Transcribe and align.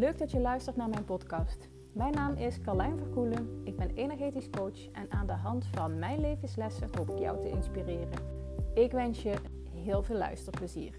Leuk 0.00 0.18
dat 0.18 0.30
je 0.30 0.40
luistert 0.40 0.76
naar 0.76 0.88
mijn 0.88 1.04
podcast. 1.04 1.68
Mijn 1.92 2.12
naam 2.12 2.34
is 2.34 2.60
Carlijn 2.60 2.98
Verkoelen. 2.98 3.60
Ik 3.64 3.76
ben 3.76 3.90
energetisch 3.90 4.50
coach 4.50 4.90
en 4.92 5.10
aan 5.10 5.26
de 5.26 5.32
hand 5.32 5.66
van 5.66 5.98
mijn 5.98 6.20
levenslessen 6.20 6.88
hoop 6.96 7.10
ik 7.10 7.18
jou 7.18 7.40
te 7.40 7.48
inspireren. 7.48 8.18
Ik 8.74 8.92
wens 8.92 9.22
je 9.22 9.34
heel 9.74 10.02
veel 10.02 10.16
luisterplezier. 10.16 10.94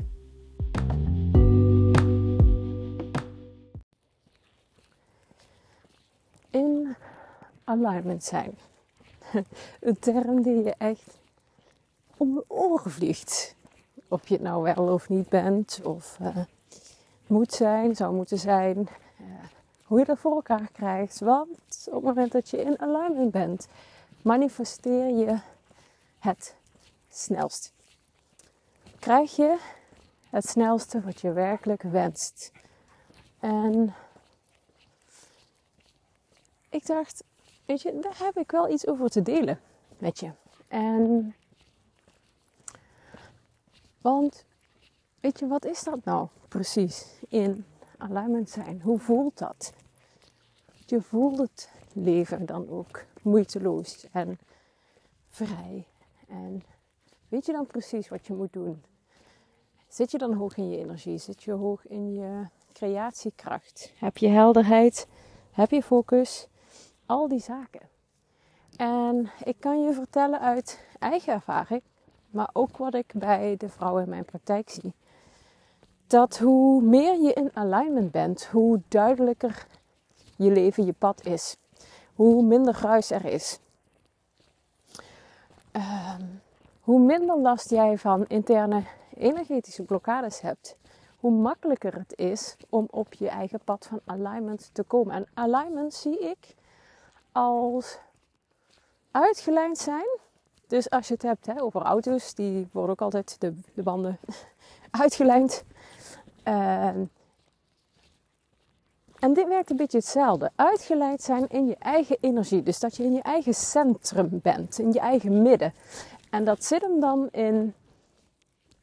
In 6.49 6.95
alignment 7.63 8.23
zijn. 8.23 8.57
Een 9.79 9.99
term 9.99 10.41
die 10.41 10.63
je 10.63 10.73
echt 10.77 11.19
om 12.17 12.33
de 12.33 12.43
oren 12.47 12.91
vliegt. 12.91 13.55
Of 14.07 14.27
je 14.27 14.33
het 14.33 14.43
nou 14.43 14.63
wel 14.63 14.93
of 14.93 15.09
niet 15.09 15.29
bent, 15.29 15.81
of 15.83 16.17
uh, 16.21 16.37
moet 17.31 17.53
zijn, 17.53 17.95
zou 17.95 18.15
moeten 18.15 18.37
zijn. 18.37 18.77
Uh, 18.77 19.25
hoe 19.83 19.99
je 19.99 20.05
dat 20.05 20.19
voor 20.19 20.35
elkaar 20.35 20.69
krijgt. 20.71 21.19
Want 21.19 21.87
op 21.87 21.93
het 21.93 22.03
moment 22.03 22.31
dat 22.31 22.49
je 22.49 22.57
in 22.57 22.79
alignment 22.79 23.31
bent, 23.31 23.67
manifesteer 24.21 25.07
je 25.07 25.39
het 26.19 26.55
snelst. 27.09 27.73
Krijg 28.99 29.35
je 29.35 29.57
het 30.29 30.47
snelste 30.47 31.01
wat 31.01 31.21
je 31.21 31.31
werkelijk 31.31 31.81
wenst. 31.81 32.51
En 33.39 33.93
ik 36.69 36.85
dacht, 36.85 37.23
weet 37.65 37.81
je, 37.81 37.99
daar 37.99 38.17
heb 38.17 38.37
ik 38.37 38.51
wel 38.51 38.69
iets 38.69 38.87
over 38.87 39.09
te 39.09 39.21
delen 39.21 39.59
met 39.97 40.19
je. 40.19 40.31
En 40.67 41.35
want, 44.01 44.45
weet 45.19 45.39
je, 45.39 45.47
wat 45.47 45.65
is 45.65 45.83
dat 45.83 46.05
nou 46.05 46.27
precies 46.47 47.20
in 47.31 47.65
alignment 47.97 48.49
zijn? 48.49 48.81
Hoe 48.81 48.99
voelt 48.99 49.37
dat? 49.37 49.73
Je 50.85 51.01
voelt 51.01 51.37
het 51.37 51.69
leven 51.93 52.45
dan 52.45 52.69
ook 52.69 53.03
moeiteloos 53.21 54.07
en 54.11 54.39
vrij. 55.29 55.87
En 56.27 56.63
weet 57.29 57.45
je 57.45 57.51
dan 57.51 57.65
precies 57.65 58.09
wat 58.09 58.27
je 58.27 58.33
moet 58.33 58.53
doen? 58.53 58.83
Zit 59.87 60.11
je 60.11 60.17
dan 60.17 60.33
hoog 60.33 60.57
in 60.57 60.69
je 60.69 60.77
energie? 60.77 61.17
Zit 61.17 61.43
je 61.43 61.51
hoog 61.51 61.87
in 61.87 62.13
je 62.13 62.45
creatiekracht? 62.73 63.93
Heb 63.95 64.17
je 64.17 64.27
helderheid? 64.27 65.07
Heb 65.51 65.71
je 65.71 65.83
focus? 65.83 66.47
Al 67.05 67.27
die 67.27 67.39
zaken. 67.39 67.89
En 68.77 69.31
ik 69.43 69.55
kan 69.59 69.81
je 69.81 69.93
vertellen 69.93 70.39
uit 70.39 70.79
eigen 70.99 71.33
ervaring 71.33 71.81
maar 72.31 72.49
ook 72.53 72.77
wat 72.77 72.93
ik 72.93 73.13
bij 73.15 73.55
de 73.57 73.69
vrouwen 73.69 74.03
in 74.03 74.09
mijn 74.09 74.25
praktijk 74.25 74.69
zie. 74.69 74.93
Dat 76.11 76.37
hoe 76.37 76.81
meer 76.81 77.21
je 77.21 77.33
in 77.33 77.51
alignment 77.53 78.11
bent, 78.11 78.45
hoe 78.45 78.81
duidelijker 78.87 79.65
je 80.35 80.51
leven, 80.51 80.85
je 80.85 80.93
pad 80.93 81.25
is. 81.25 81.57
Hoe 82.15 82.43
minder 82.43 82.79
ruis 82.81 83.11
er 83.11 83.25
is. 83.25 83.59
Ehm, 85.71 86.21
hoe 86.81 86.99
minder 86.99 87.39
last 87.39 87.69
jij 87.69 87.97
van 87.97 88.25
interne 88.27 88.83
energetische 89.17 89.83
blokkades 89.83 90.41
hebt. 90.41 90.75
Hoe 91.19 91.31
makkelijker 91.31 91.93
het 91.93 92.17
is 92.17 92.55
om 92.69 92.87
op 92.89 93.13
je 93.13 93.29
eigen 93.29 93.59
pad 93.63 93.85
van 93.85 94.01
alignment 94.05 94.69
te 94.73 94.83
komen. 94.83 95.15
En 95.15 95.27
alignment 95.33 95.93
zie 95.93 96.19
ik 96.19 96.55
als 97.31 97.97
uitgelijnd 99.11 99.77
zijn 99.77 100.19
dus 100.71 100.89
als 100.89 101.07
je 101.07 101.13
het 101.13 101.23
hebt 101.23 101.45
hè, 101.45 101.61
over 101.61 101.81
auto's, 101.81 102.33
die 102.33 102.67
worden 102.71 102.91
ook 102.91 103.01
altijd 103.01 103.35
de, 103.39 103.53
de 103.73 103.83
banden 103.83 104.19
uitgelijnd. 105.01 105.63
Ehm, 106.43 107.03
en 109.19 109.33
dit 109.33 109.47
werkt 109.47 109.69
een 109.69 109.75
beetje 109.75 109.97
hetzelfde. 109.97 110.51
Uitgeleid 110.55 111.21
zijn 111.21 111.47
in 111.47 111.67
je 111.67 111.75
eigen 111.79 112.17
energie. 112.19 112.63
Dus 112.63 112.79
dat 112.79 112.95
je 112.95 113.03
in 113.03 113.13
je 113.13 113.21
eigen 113.21 113.53
centrum 113.53 114.39
bent, 114.43 114.79
in 114.79 114.91
je 114.91 114.99
eigen 114.99 115.41
midden. 115.41 115.73
En 116.29 116.45
dat 116.45 116.63
zit 116.63 116.81
hem 116.81 116.99
dan 116.99 117.29
in. 117.31 117.73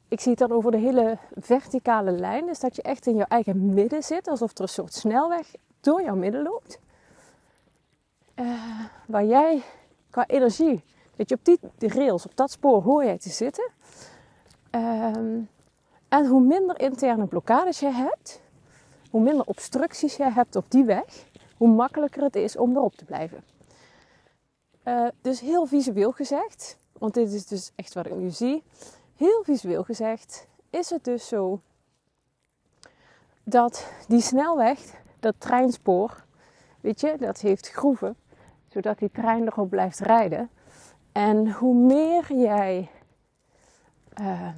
Ik 0.08 0.20
zie 0.20 0.30
het 0.30 0.40
dan 0.40 0.52
over 0.52 0.70
de 0.70 0.78
hele 0.78 1.18
verticale 1.34 2.10
lijn. 2.10 2.46
Dus 2.46 2.60
dat 2.60 2.76
je 2.76 2.82
echt 2.82 3.06
in 3.06 3.16
je 3.16 3.24
eigen 3.24 3.74
midden 3.74 4.02
zit, 4.02 4.28
alsof 4.28 4.54
er 4.54 4.60
een 4.60 4.68
soort 4.68 4.94
snelweg 4.94 5.52
door 5.80 6.02
jouw 6.02 6.16
midden 6.16 6.42
loopt. 6.42 6.80
Uh, 8.34 8.84
waar 9.06 9.24
jij 9.24 9.62
qua 10.10 10.26
energie 10.26 10.84
dat 11.16 11.28
je, 11.28 11.34
op 11.34 11.44
die 11.78 11.92
rails, 11.92 12.24
op 12.24 12.36
dat 12.36 12.50
spoor 12.50 12.82
hoor 12.82 13.04
jij 13.04 13.18
te 13.18 13.30
zitten. 13.30 13.70
Ehm, 14.70 15.40
en 16.08 16.26
hoe 16.26 16.40
minder 16.40 16.80
interne 16.80 17.26
blokkades 17.26 17.80
je 17.80 17.90
hebt, 17.90 18.40
hoe 19.10 19.22
minder 19.22 19.46
obstructies 19.46 20.16
je 20.16 20.30
hebt 20.30 20.56
op 20.56 20.70
die 20.70 20.84
weg, 20.84 21.26
hoe 21.56 21.68
makkelijker 21.68 22.22
het 22.22 22.36
is 22.36 22.56
om 22.56 22.76
erop 22.76 22.94
te 22.94 23.04
blijven. 23.04 23.44
Uh, 24.84 25.08
dus 25.20 25.40
heel 25.40 25.66
visueel 25.66 26.12
gezegd, 26.12 26.78
want 26.92 27.14
dit 27.14 27.32
is 27.32 27.46
dus 27.46 27.72
echt 27.74 27.94
wat 27.94 28.06
ik 28.06 28.14
nu 28.14 28.30
zie. 28.30 28.62
Heel 29.16 29.42
visueel 29.44 29.84
gezegd 29.84 30.46
is 30.70 30.90
het 30.90 31.04
dus 31.04 31.28
zo 31.28 31.60
dat 33.44 33.90
die 34.08 34.20
snelweg, 34.20 34.78
dat 35.20 35.34
treinspoor, 35.38 36.24
weet 36.80 37.00
je, 37.00 37.16
dat 37.18 37.40
heeft 37.40 37.68
groeven, 37.68 38.16
zodat 38.68 38.98
die 38.98 39.10
trein 39.10 39.46
erop 39.46 39.70
blijft 39.70 39.98
rijden. 39.98 40.50
En 41.12 41.52
hoe 41.52 41.74
meer 41.74 42.32
jij 42.32 42.90
uh, 44.20 44.48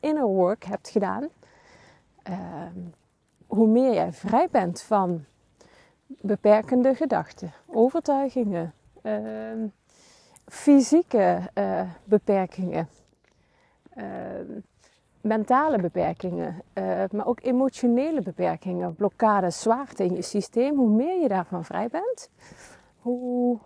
inner 0.00 0.26
work 0.26 0.64
hebt 0.64 0.88
gedaan, 0.88 1.28
uh, 2.30 2.36
hoe 3.46 3.66
meer 3.66 3.94
jij 3.94 4.12
vrij 4.12 4.48
bent 4.50 4.80
van 4.80 5.24
beperkende 6.06 6.94
gedachten, 6.94 7.52
overtuigingen, 7.66 8.74
uh, 9.02 9.64
fysieke 10.46 11.50
beperkingen, 12.04 12.88
mentale 15.20 15.78
beperkingen, 15.78 16.62
maar 17.10 17.26
ook 17.26 17.42
emotionele 17.42 18.22
beperkingen, 18.22 18.94
blokkades, 18.94 19.60
zwaarte 19.60 20.04
in 20.04 20.14
je 20.14 20.22
systeem. 20.22 20.76
Hoe 20.76 20.88
meer 20.88 21.20
je 21.20 21.28
daarvan 21.28 21.64
vrij 21.64 21.88
bent, 21.88 22.30
hoe 22.98 23.58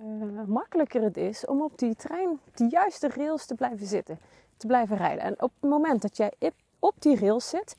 uh, 0.00 0.44
makkelijker 0.46 1.02
het 1.02 1.16
is 1.16 1.46
om 1.46 1.62
op 1.62 1.78
die 1.78 1.94
trein, 1.94 2.40
die 2.54 2.68
juiste 2.68 3.08
rails 3.08 3.46
te 3.46 3.54
blijven 3.54 3.86
zitten, 3.86 4.18
blijven 4.66 4.96
rijden. 4.96 5.24
En 5.24 5.42
op 5.42 5.52
het 5.60 5.70
moment 5.70 6.02
dat 6.02 6.16
jij 6.16 6.32
op 6.78 6.94
die 6.98 7.18
rails 7.18 7.48
zit, 7.48 7.76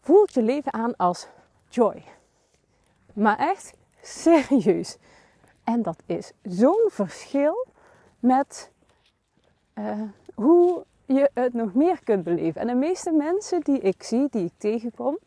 voelt 0.00 0.34
je 0.34 0.42
leven 0.42 0.72
aan 0.72 0.96
als 0.96 1.26
joy. 1.68 2.04
Maar 3.12 3.38
echt 3.38 3.74
serieus. 4.02 4.96
En 5.64 5.82
dat 5.82 6.02
is 6.06 6.32
zo'n 6.42 6.88
verschil 6.88 7.66
met 8.18 8.70
uh, 9.74 10.02
hoe 10.34 10.84
je 11.06 11.30
het 11.34 11.52
nog 11.52 11.74
meer 11.74 12.04
kunt 12.04 12.24
beleven. 12.24 12.60
En 12.60 12.66
de 12.66 12.74
meeste 12.74 13.12
mensen 13.12 13.60
die 13.60 13.80
ik 13.80 14.02
zie, 14.02 14.28
die 14.30 14.44
ik 14.44 14.52
tegenkom, 14.56 15.18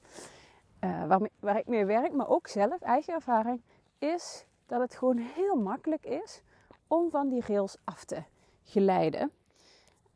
uh, 0.84 1.06
waar, 1.06 1.20
waar 1.40 1.58
ik 1.58 1.68
mee 1.68 1.86
werk, 1.86 2.14
maar 2.14 2.30
ook 2.30 2.48
zelf, 2.48 2.82
eigen 2.82 3.14
ervaring, 3.14 3.62
is 3.98 4.46
dat 4.66 4.80
het 4.80 4.96
gewoon 4.96 5.18
heel 5.18 5.56
makkelijk 5.56 6.06
is 6.06 6.42
om 6.88 7.10
van 7.10 7.30
die 7.30 7.44
rails 7.48 7.78
af 7.84 8.04
te 8.04 8.24
glijden. 8.66 9.32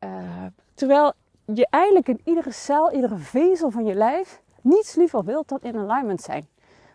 Uh, 0.04 0.46
terwijl 0.74 1.14
je 1.46 1.68
eigenlijk 1.70 2.08
in 2.08 2.22
iedere 2.24 2.52
cel, 2.52 2.92
iedere 2.92 3.18
vezel 3.18 3.70
van 3.70 3.86
je 3.86 3.94
lijf 3.94 4.42
niets 4.62 4.96
liever 4.96 5.24
wilt 5.24 5.48
dan 5.48 5.60
in 5.62 5.78
alignment 5.78 6.22
zijn. 6.22 6.48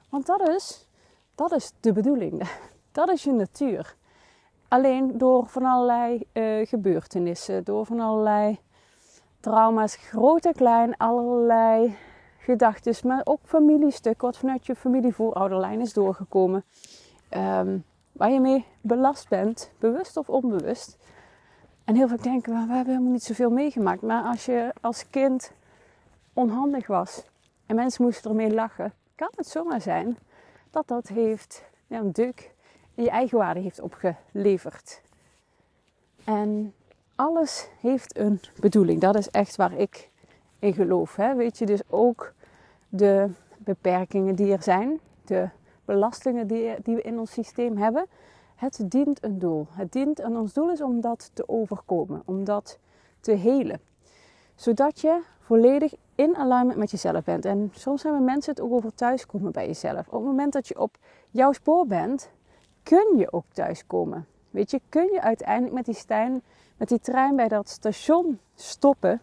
Want 0.08 0.26
dat 0.26 0.48
is, 0.48 0.88
dat 1.34 1.52
is 1.52 1.72
de 1.80 1.92
bedoeling. 1.92 2.42
Dat 2.92 3.08
is 3.08 3.24
je 3.24 3.32
natuur. 3.32 3.96
Alleen 4.68 5.18
door 5.18 5.46
van 5.46 5.64
allerlei 5.64 6.26
uh, 6.32 6.66
gebeurtenissen, 6.66 7.64
door 7.64 7.86
van 7.86 8.00
allerlei 8.00 8.58
trauma's, 9.40 9.96
groot 9.96 10.44
en 10.44 10.52
klein, 10.52 10.96
allerlei 10.96 11.96
gedachten, 12.38 13.08
maar 13.08 13.20
ook 13.24 13.40
familiestukken 13.44 14.26
wat 14.26 14.36
vanuit 14.36 14.66
je 14.66 14.76
familievoouderlijn 14.76 15.80
is 15.80 15.92
doorgekomen 15.92 16.64
um, 17.30 17.84
waar 18.12 18.30
je 18.30 18.40
mee 18.40 18.64
belast 18.80 19.28
bent, 19.28 19.70
bewust 19.78 20.16
of 20.16 20.28
onbewust. 20.28 20.98
En 21.84 21.94
heel 21.94 22.08
veel 22.08 22.20
denken, 22.20 22.52
we 22.52 22.58
hebben 22.58 22.92
helemaal 22.92 23.12
niet 23.12 23.22
zoveel 23.22 23.50
meegemaakt. 23.50 24.02
Maar 24.02 24.22
als 24.22 24.44
je 24.44 24.72
als 24.80 25.10
kind 25.10 25.52
onhandig 26.32 26.86
was 26.86 27.24
en 27.66 27.76
mensen 27.76 28.04
moesten 28.04 28.30
ermee 28.30 28.54
lachen, 28.54 28.92
kan 29.14 29.30
het 29.36 29.46
zomaar 29.46 29.80
zijn 29.80 30.18
dat 30.70 30.88
dat 30.88 31.08
heeft 31.08 31.62
een 31.88 32.12
deuk 32.12 32.54
in 32.94 33.04
je 33.04 33.10
eigen 33.10 33.38
waarde 33.38 33.60
heeft 33.60 33.80
opgeleverd. 33.80 35.02
En 36.24 36.74
alles 37.14 37.68
heeft 37.80 38.18
een 38.18 38.40
bedoeling. 38.60 39.00
Dat 39.00 39.16
is 39.16 39.28
echt 39.28 39.56
waar 39.56 39.72
ik 39.72 40.10
in 40.58 40.74
geloof. 40.74 41.16
Hè? 41.16 41.34
Weet 41.34 41.58
je, 41.58 41.66
dus 41.66 41.80
ook 41.88 42.32
de 42.88 43.30
beperkingen 43.58 44.34
die 44.34 44.52
er 44.52 44.62
zijn, 44.62 45.00
de 45.24 45.48
belastingen 45.84 46.46
die, 46.46 46.74
die 46.82 46.94
we 46.94 47.02
in 47.02 47.18
ons 47.18 47.32
systeem 47.32 47.76
hebben. 47.76 48.06
Het 48.64 48.90
dient 48.90 49.24
een 49.24 49.38
doel. 49.38 49.66
Het 49.70 49.92
dient, 49.92 50.18
en 50.18 50.36
ons 50.36 50.52
doel 50.52 50.70
is 50.70 50.80
om 50.80 51.00
dat 51.00 51.30
te 51.32 51.48
overkomen, 51.48 52.22
om 52.24 52.44
dat 52.44 52.78
te 53.20 53.32
helen. 53.32 53.80
Zodat 54.54 55.00
je 55.00 55.20
volledig 55.40 55.94
in 56.14 56.36
alignment 56.36 56.78
met 56.78 56.90
jezelf 56.90 57.24
bent. 57.24 57.44
En 57.44 57.70
soms 57.74 58.02
hebben 58.02 58.24
mensen 58.24 58.54
het 58.54 58.62
ook 58.62 58.72
over 58.72 58.94
thuiskomen 58.94 59.52
bij 59.52 59.66
jezelf. 59.66 60.06
Op 60.06 60.12
het 60.12 60.22
moment 60.22 60.52
dat 60.52 60.68
je 60.68 60.80
op 60.80 60.96
jouw 61.30 61.52
spoor 61.52 61.86
bent, 61.86 62.30
kun 62.82 63.16
je 63.16 63.32
ook 63.32 63.44
thuiskomen. 63.52 64.26
Weet 64.50 64.70
je, 64.70 64.80
kun 64.88 65.12
je 65.12 65.20
uiteindelijk 65.20 65.74
met 65.74 65.84
die, 65.84 65.94
stijn, 65.94 66.42
met 66.76 66.88
die 66.88 67.00
trein 67.00 67.36
bij 67.36 67.48
dat 67.48 67.68
station 67.68 68.38
stoppen, 68.54 69.20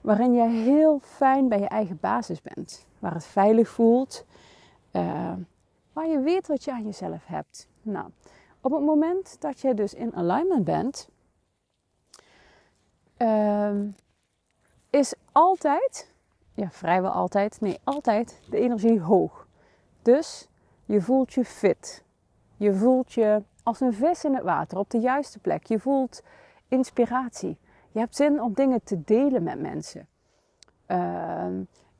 waarin 0.00 0.32
je 0.32 0.48
heel 0.48 0.98
fijn 1.02 1.48
bij 1.48 1.58
je 1.58 1.68
eigen 1.68 1.98
basis 2.00 2.42
bent. 2.42 2.86
Waar 2.98 3.14
het 3.14 3.24
veilig 3.24 3.68
voelt, 3.68 4.24
uh, 4.92 5.32
waar 5.92 6.08
je 6.08 6.20
weet 6.20 6.46
wat 6.46 6.64
je 6.64 6.72
aan 6.72 6.84
jezelf 6.84 7.26
hebt. 7.26 7.68
Nou, 7.82 8.06
op 8.60 8.72
het 8.72 8.82
moment 8.82 9.40
dat 9.40 9.60
je 9.60 9.74
dus 9.74 9.94
in 9.94 10.14
alignment 10.14 10.64
bent, 10.64 11.08
uh, 13.18 13.80
is 14.90 15.14
altijd, 15.32 16.12
ja 16.54 16.70
vrijwel 16.70 17.10
altijd, 17.10 17.60
nee 17.60 17.78
altijd, 17.84 18.40
de 18.50 18.58
energie 18.58 19.00
hoog. 19.00 19.46
Dus 20.02 20.48
je 20.84 21.00
voelt 21.00 21.32
je 21.32 21.44
fit. 21.44 22.04
Je 22.56 22.74
voelt 22.74 23.12
je 23.12 23.42
als 23.62 23.80
een 23.80 23.92
vis 23.92 24.24
in 24.24 24.34
het 24.34 24.44
water 24.44 24.78
op 24.78 24.90
de 24.90 24.98
juiste 24.98 25.38
plek. 25.38 25.66
Je 25.66 25.78
voelt 25.78 26.22
inspiratie. 26.68 27.58
Je 27.92 27.98
hebt 27.98 28.16
zin 28.16 28.42
om 28.42 28.52
dingen 28.54 28.82
te 28.84 29.04
delen 29.04 29.42
met 29.42 29.60
mensen. 29.60 30.08
Uh, 30.86 31.46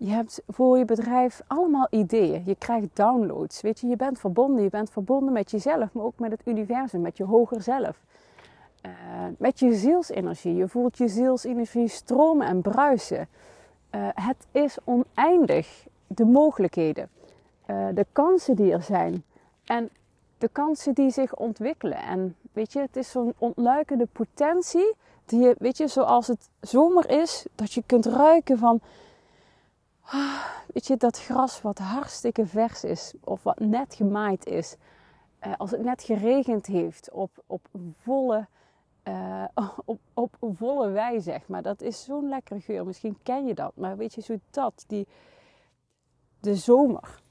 je 0.02 0.10
hebt 0.10 0.42
voor 0.48 0.78
je 0.78 0.84
bedrijf 0.84 1.42
allemaal 1.46 1.86
ideeën. 1.90 2.42
Je 2.46 2.54
krijgt 2.54 2.88
downloads. 2.92 3.60
Weet 3.60 3.80
je, 3.80 3.86
je 3.86 3.96
bent 3.96 4.18
verbonden. 4.18 4.62
Je 4.62 4.70
bent 4.70 4.90
verbonden 4.90 5.32
met 5.32 5.50
jezelf, 5.50 5.92
maar 5.92 6.04
ook 6.04 6.18
met 6.18 6.30
het 6.30 6.40
universum, 6.44 7.00
met 7.00 7.16
je 7.16 7.24
hoger 7.24 7.62
zelf. 7.62 8.02
Uh, 8.86 8.92
met 9.38 9.58
je 9.58 9.74
zielsenergie. 9.74 10.54
Je 10.54 10.68
voelt 10.68 10.98
je 10.98 11.08
zielsenergie 11.08 11.88
stromen 11.88 12.46
en 12.46 12.62
bruisen. 12.62 13.28
Uh, 13.94 14.08
het 14.14 14.46
is 14.50 14.78
oneindig, 14.84 15.86
de 16.06 16.24
mogelijkheden, 16.24 17.08
uh, 17.66 17.86
de 17.94 18.06
kansen 18.12 18.56
die 18.56 18.72
er 18.72 18.82
zijn 18.82 19.24
en 19.64 19.90
de 20.38 20.48
kansen 20.52 20.94
die 20.94 21.10
zich 21.10 21.36
ontwikkelen. 21.36 21.98
En 21.98 22.36
weet 22.52 22.72
je, 22.72 22.80
het 22.80 22.96
is 22.96 23.10
zo'n 23.10 23.34
ontluikende 23.38 24.06
potentie 24.12 24.94
die 25.24 25.40
je, 25.40 25.54
weet 25.58 25.76
je, 25.76 25.88
zoals 25.88 26.26
het 26.26 26.48
zomer 26.60 27.10
is, 27.10 27.46
dat 27.54 27.72
je 27.72 27.82
kunt 27.86 28.06
ruiken 28.06 28.58
van 28.58 28.80
weet 30.72 30.86
je, 30.86 30.96
dat 30.96 31.20
gras 31.20 31.62
wat 31.62 31.78
hartstikke 31.78 32.46
vers 32.46 32.84
is 32.84 33.14
of 33.24 33.42
wat 33.42 33.58
net 33.58 33.94
gemaaid 33.94 34.46
is. 34.46 34.76
Uh, 35.46 35.52
als 35.56 35.70
het 35.70 35.82
net 35.82 36.02
geregend 36.02 36.66
heeft 36.66 37.10
op, 37.10 37.30
op, 37.46 37.68
volle, 37.98 38.46
uh, 39.04 39.44
op, 39.84 40.00
op 40.14 40.34
volle 40.40 40.90
wei, 40.90 41.20
zeg 41.20 41.48
maar. 41.48 41.62
Dat 41.62 41.82
is 41.82 42.04
zo'n 42.04 42.28
lekkere 42.28 42.60
geur. 42.60 42.86
Misschien 42.86 43.18
ken 43.22 43.46
je 43.46 43.54
dat. 43.54 43.72
Maar 43.74 43.96
weet 43.96 44.14
je, 44.14 44.20
zo 44.20 44.38
dat, 44.50 44.84
die, 44.86 45.06
de 46.40 46.54
zomer. 46.54 47.22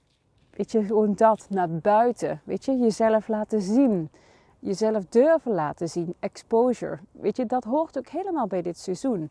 Weet 0.49 0.71
je, 0.71 0.83
gewoon 0.83 1.15
dat, 1.15 1.47
naar 1.49 1.69
buiten. 1.69 2.41
Weet 2.43 2.65
je, 2.65 2.77
jezelf 2.77 3.27
laten 3.27 3.61
zien. 3.61 4.09
Jezelf 4.59 5.05
durven 5.05 5.51
laten 5.51 5.89
zien. 5.89 6.13
Exposure. 6.19 6.99
Weet 7.11 7.37
je, 7.37 7.45
dat 7.45 7.63
hoort 7.63 7.97
ook 7.97 8.07
helemaal 8.07 8.47
bij 8.47 8.61
dit 8.61 8.77
seizoen. 8.77 9.29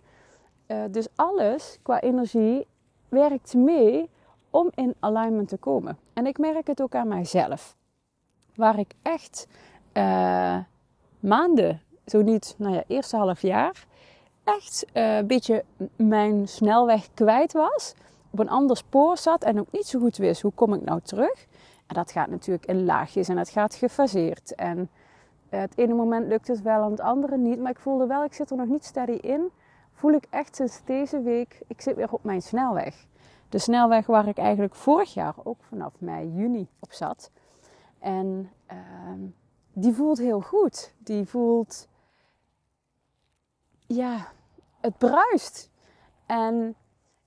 Uh, 0.66 0.84
dus 0.90 1.08
alles 1.14 1.78
qua 1.82 2.00
energie 2.00 2.66
werkt 3.08 3.54
mee 3.54 4.10
om 4.50 4.70
in 4.74 4.94
alignment 5.00 5.48
te 5.48 5.56
komen. 5.56 5.98
En 6.12 6.26
ik 6.26 6.38
merk 6.38 6.66
het 6.66 6.82
ook 6.82 6.94
aan 6.94 7.08
mijzelf. 7.08 7.76
Waar 8.54 8.78
ik 8.78 8.94
echt 9.02 9.46
uh, 9.92 10.58
maanden, 11.20 11.82
zo 12.06 12.22
niet, 12.22 12.54
nou 12.58 12.74
ja, 12.74 12.82
eerste 12.86 13.16
half 13.16 13.42
jaar, 13.42 13.86
echt 14.44 14.86
uh, 14.94 15.16
een 15.16 15.26
beetje 15.26 15.64
mijn 15.96 16.48
snelweg 16.48 17.08
kwijt 17.14 17.52
was. 17.52 17.94
Op 18.30 18.38
een 18.38 18.48
ander 18.48 18.76
spoor 18.76 19.18
zat 19.18 19.44
en 19.44 19.60
ook 19.60 19.72
niet 19.72 19.86
zo 19.86 19.98
goed 20.00 20.16
wist 20.16 20.42
hoe 20.42 20.52
kom 20.54 20.74
ik 20.74 20.84
nou 20.84 21.00
terug. 21.02 21.46
En 21.86 21.94
dat 21.94 22.12
gaat 22.12 22.28
natuurlijk 22.28 22.66
in 22.66 22.84
laagjes 22.84 23.28
en 23.28 23.36
het 23.36 23.48
gaat 23.48 23.74
gefaseerd. 23.74 24.54
En 24.54 24.90
het 25.48 25.72
ene 25.76 25.94
moment 25.94 26.26
lukt 26.26 26.48
het 26.48 26.62
wel 26.62 26.84
en 26.84 26.90
het 26.90 27.00
andere 27.00 27.36
niet. 27.36 27.58
Maar 27.58 27.70
ik 27.70 27.78
voelde 27.78 28.06
wel, 28.06 28.24
ik 28.24 28.34
zit 28.34 28.50
er 28.50 28.56
nog 28.56 28.66
niet 28.66 28.84
steady 28.84 29.12
in 29.12 29.50
voel 29.98 30.12
ik 30.12 30.26
echt 30.30 30.56
sinds 30.56 30.84
deze 30.84 31.22
week, 31.22 31.62
ik 31.66 31.80
zit 31.80 31.96
weer 31.96 32.12
op 32.12 32.24
mijn 32.24 32.42
snelweg. 32.42 33.06
De 33.48 33.58
snelweg 33.58 34.06
waar 34.06 34.28
ik 34.28 34.38
eigenlijk 34.38 34.74
vorig 34.74 35.14
jaar 35.14 35.34
ook 35.42 35.62
vanaf 35.62 35.92
mei, 35.98 36.32
juni 36.34 36.68
op 36.78 36.92
zat. 36.92 37.30
En 37.98 38.50
uh, 38.72 38.78
die 39.72 39.92
voelt 39.92 40.18
heel 40.18 40.40
goed. 40.40 40.94
Die 40.98 41.26
voelt, 41.26 41.88
ja, 43.86 44.26
het 44.80 44.98
bruist. 44.98 45.70
En 46.26 46.74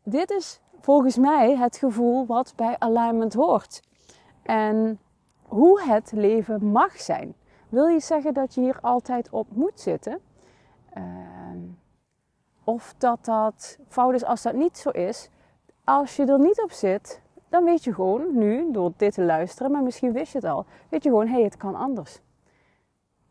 dit 0.03 0.29
is 0.29 0.61
volgens 0.79 1.17
mij 1.17 1.57
het 1.57 1.77
gevoel 1.77 2.25
wat 2.25 2.53
bij 2.55 2.75
alignment 2.79 3.33
hoort. 3.33 3.81
En 4.41 4.99
hoe 5.41 5.81
het 5.81 6.11
leven 6.11 6.65
mag 6.65 6.99
zijn. 6.99 7.35
Wil 7.69 7.87
je 7.87 7.99
zeggen 7.99 8.33
dat 8.33 8.53
je 8.53 8.61
hier 8.61 8.79
altijd 8.81 9.29
op 9.29 9.47
moet 9.55 9.79
zitten? 9.79 10.19
Uh, 10.97 11.40
of 12.71 12.93
dat 12.97 13.25
dat 13.25 13.77
fout 13.87 14.13
is 14.13 14.25
als 14.25 14.41
dat 14.41 14.53
niet 14.53 14.77
zo 14.77 14.89
is. 14.89 15.29
Als 15.83 16.15
je 16.15 16.25
er 16.25 16.39
niet 16.39 16.61
op 16.61 16.71
zit, 16.71 17.21
dan 17.49 17.63
weet 17.63 17.83
je 17.83 17.93
gewoon 17.93 18.37
nu, 18.37 18.71
door 18.71 18.91
dit 18.97 19.13
te 19.13 19.23
luisteren, 19.23 19.71
maar 19.71 19.83
misschien 19.83 20.11
wist 20.11 20.31
je 20.31 20.37
het 20.37 20.47
al, 20.47 20.65
weet 20.89 21.03
je 21.03 21.09
gewoon, 21.09 21.27
hé, 21.27 21.33
hey, 21.33 21.43
het 21.43 21.57
kan 21.57 21.75
anders. 21.75 22.19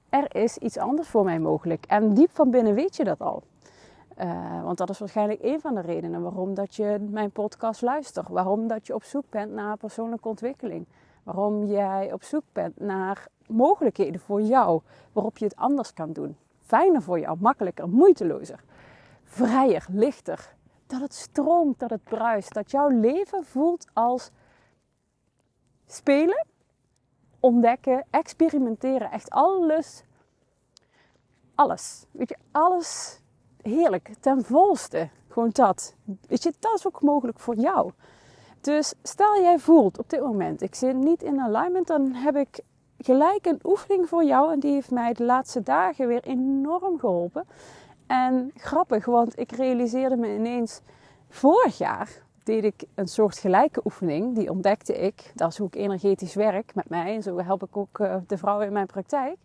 Er 0.09 0.37
is 0.37 0.57
iets 0.57 0.79
anders 0.79 1.09
voor 1.09 1.25
mij 1.25 1.39
mogelijk. 1.39 1.85
En 1.87 2.15
diep 2.15 2.31
van 2.33 2.51
binnen 2.51 2.75
weet 2.75 2.97
je 2.97 3.05
dat 3.05 3.21
al. 3.21 3.43
Uh, 4.19 4.63
want 4.63 4.79
dat 4.79 4.91
is 4.91 4.99
waarschijnlijk 4.99 5.43
een 5.43 5.61
van 5.61 5.75
de 5.75 5.81
redenen 5.81 6.23
waarom 6.23 6.55
dat 6.55 6.75
je 6.75 7.07
mijn 7.11 7.31
podcast 7.31 7.83
luistert. 7.83 8.29
Waarom 8.29 8.69
dat 8.69 8.87
je 8.87 8.95
op 8.95 9.05
zoek 9.05 9.25
bent 9.31 9.53
naar 9.53 9.77
persoonlijke 9.77 10.29
ontwikkeling. 10.29 10.87
Waarom 11.23 11.65
jij 11.65 12.13
op 12.13 12.23
zoek 12.23 12.43
bent 12.53 12.81
naar 12.81 13.27
mogelijkheden 13.47 14.21
voor 14.21 14.43
jou. 14.43 14.81
Waarop 15.13 15.39
je 15.39 15.45
het 15.45 15.57
anders 15.57 15.93
kan 15.93 16.13
doen. 16.13 16.37
Fijner 16.61 17.03
voor 17.03 17.21
jou, 17.21 17.37
makkelijker, 17.41 17.89
moeitelozer 17.89 18.61
vrijer, 19.31 19.87
lichter. 19.91 20.55
Dat 20.87 21.01
het 21.01 21.15
stroomt, 21.15 21.79
dat 21.79 21.91
het 21.91 22.05
bruist. 22.05 22.55
Dat 22.55 22.71
jouw 22.71 22.89
leven 22.89 23.45
voelt 23.45 23.87
als 23.93 24.31
spelen, 25.87 26.47
ontdekken, 27.41 28.05
experimenteren. 28.11 29.11
Echt 29.11 29.31
alles. 29.31 30.03
Alles. 31.55 32.05
Weet 32.11 32.29
je, 32.29 32.37
alles 32.51 33.21
heerlijk, 33.63 34.11
ten 34.21 34.45
volste. 34.45 35.09
Gewoon 35.29 35.51
dat. 35.53 35.95
Weet 36.29 36.43
je, 36.43 36.53
dat 36.59 36.75
is 36.75 36.87
ook 36.87 37.03
mogelijk 37.03 37.41
voor 37.41 37.57
jou. 37.57 37.93
Dus 38.61 38.95
stel 39.03 39.41
jij 39.41 39.59
voelt 39.59 39.99
op 39.99 40.11
dit 40.11 40.21
moment, 40.21 40.63
ik 40.63 40.75
zit 40.75 40.97
niet 40.97 41.23
in 41.23 41.41
alignment, 41.41 41.87
dan 41.87 42.13
heb 42.13 42.37
ik 42.37 42.61
gelijk 42.99 43.47
een 43.47 43.61
oefening 43.63 44.09
voor 44.09 44.25
jou. 44.25 44.53
En 44.53 44.61
die 44.61 44.73
heeft 44.73 44.91
mij 44.91 45.13
de 45.13 45.25
laatste 45.25 45.63
dagen 45.63 46.07
weer 46.07 46.25
enorm 46.25 46.99
geholpen. 46.99 47.47
En 48.11 48.51
grappig, 48.55 49.05
want 49.05 49.39
ik 49.39 49.53
realiseerde 49.53 50.17
me 50.17 50.35
ineens 50.35 50.81
vorig 51.29 51.79
jaar 51.79 52.23
deed 52.43 52.65
ik 52.65 52.85
een 52.95 53.09
soort 53.09 53.39
gelijke 53.39 53.81
oefening. 53.85 54.35
Die 54.35 54.51
ontdekte 54.51 54.99
ik. 54.99 55.33
Dat 55.35 55.51
is 55.51 55.59
hoe 55.59 55.67
ik 55.67 55.75
energetisch 55.75 56.35
werk 56.35 56.75
met 56.75 56.89
mij. 56.89 57.15
En 57.15 57.23
zo 57.23 57.39
help 57.39 57.63
ik 57.63 57.77
ook 57.77 57.99
uh, 57.99 58.17
de 58.27 58.39
vrouwen 58.39 58.67
in 58.67 58.73
mijn 58.73 58.87
praktijk. 58.87 59.37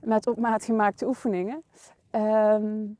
Met 0.00 0.26
op 0.26 0.38
maat 0.38 0.64
gemaakte 0.64 1.06
oefeningen. 1.06 1.62
Um, 2.10 2.96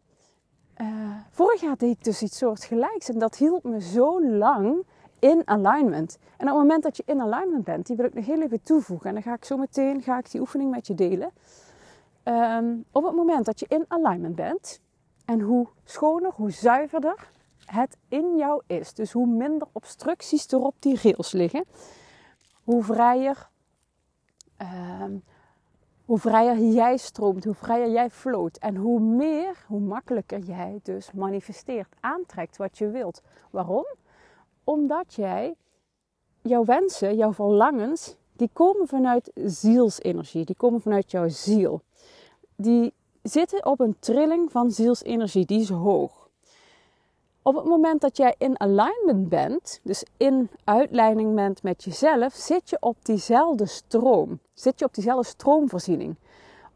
uh, 0.80 0.86
vorig 1.30 1.60
jaar 1.60 1.76
deed 1.76 1.96
ik 1.96 2.04
dus 2.04 2.22
iets 2.22 2.38
soortgelijks. 2.38 3.08
En 3.08 3.18
dat 3.18 3.36
hield 3.36 3.62
me 3.62 3.80
zo 3.80 4.24
lang 4.24 4.86
in 5.18 5.42
alignment. 5.44 6.18
En 6.36 6.46
op 6.46 6.52
het 6.52 6.62
moment 6.62 6.82
dat 6.82 6.96
je 6.96 7.02
in 7.06 7.20
alignment 7.20 7.64
bent, 7.64 7.86
die 7.86 7.96
wil 7.96 8.06
ik 8.06 8.14
nog 8.14 8.26
heel 8.26 8.42
even 8.42 8.62
toevoegen. 8.62 9.08
En 9.08 9.14
dan 9.14 9.22
ga 9.22 9.34
ik 9.34 9.44
zo 9.44 9.56
meteen 9.56 10.02
ga 10.02 10.18
ik 10.18 10.30
die 10.30 10.40
oefening 10.40 10.70
met 10.70 10.86
je 10.86 10.94
delen. 10.94 11.30
Um, 12.28 12.84
op 12.92 13.04
het 13.04 13.14
moment 13.14 13.44
dat 13.44 13.60
je 13.60 13.66
in 13.68 13.84
alignment 13.88 14.34
bent 14.34 14.80
en 15.24 15.40
hoe 15.40 15.68
schoner, 15.84 16.32
hoe 16.34 16.50
zuiverder 16.50 17.30
het 17.64 17.96
in 18.08 18.36
jou 18.36 18.62
is, 18.66 18.94
dus 18.94 19.12
hoe 19.12 19.26
minder 19.26 19.68
obstructies 19.72 20.46
er 20.46 20.60
op 20.60 20.74
die 20.78 20.98
rails 21.02 21.32
liggen, 21.32 21.64
hoe 22.62 22.82
vrijer, 22.82 23.48
um, 25.02 25.22
hoe 26.04 26.18
vrijer 26.18 26.58
jij 26.58 26.96
stroomt, 26.96 27.44
hoe 27.44 27.54
vrijer 27.54 27.90
jij 27.90 28.10
floot 28.10 28.56
en 28.56 28.76
hoe 28.76 29.00
meer, 29.00 29.64
hoe 29.66 29.80
makkelijker 29.80 30.38
jij 30.38 30.80
dus 30.82 31.12
manifesteert, 31.12 31.94
aantrekt 32.00 32.56
wat 32.56 32.78
je 32.78 32.90
wilt. 32.90 33.22
Waarom? 33.50 33.86
Omdat 34.64 35.14
jij 35.14 35.54
jouw 36.42 36.64
wensen, 36.64 37.16
jouw 37.16 37.32
verlangens, 37.32 38.16
die 38.38 38.50
komen 38.52 38.86
vanuit 38.86 39.30
zielsenergie, 39.34 40.44
die 40.44 40.56
komen 40.56 40.80
vanuit 40.80 41.10
jouw 41.10 41.28
ziel 41.28 41.82
die 42.60 42.94
zitten 43.22 43.66
op 43.66 43.80
een 43.80 43.96
trilling 43.98 44.50
van 44.52 44.70
zielsenergie, 44.70 45.46
die 45.46 45.60
is 45.60 45.68
hoog. 45.68 46.28
Op 47.42 47.54
het 47.54 47.64
moment 47.64 48.00
dat 48.00 48.16
jij 48.16 48.34
in 48.38 48.60
alignment 48.60 49.28
bent, 49.28 49.80
dus 49.82 50.04
in 50.16 50.50
uitleiding 50.64 51.34
bent 51.34 51.62
met 51.62 51.84
jezelf, 51.84 52.34
zit 52.34 52.70
je 52.70 52.76
op 52.80 52.96
diezelfde 53.02 53.66
stroom. 53.66 54.40
Zit 54.54 54.78
je 54.78 54.84
op 54.84 54.94
diezelfde 54.94 55.28
stroomvoorziening. 55.28 56.16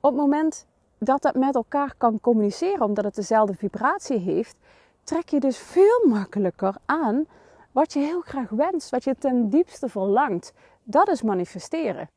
Op 0.00 0.11
het 0.11 0.21
moment 0.21 0.66
dat 0.99 1.23
dat 1.23 1.35
met 1.35 1.54
elkaar 1.54 1.95
kan 1.99 2.21
communiceren, 2.21 2.87
omdat 2.87 3.04
het 3.04 3.14
dezelfde 3.14 3.54
vibratie 3.54 4.19
heeft, 4.19 4.57
trek 5.04 5.28
je 5.28 5.40
dus 5.40 5.59
veel 5.59 6.07
makkelijker 6.09 6.76
aan 6.85 7.26
wat 7.73 7.92
je 7.92 7.99
heel 7.99 8.21
graag 8.21 8.50
wenst, 8.50 8.90
wat 8.90 9.04
je 9.04 9.14
ten 9.19 9.49
diepste 9.49 9.88
verlangt. 9.88 10.52
Dat 10.83 11.09
is 11.09 11.23
manifesteren. 11.23 12.09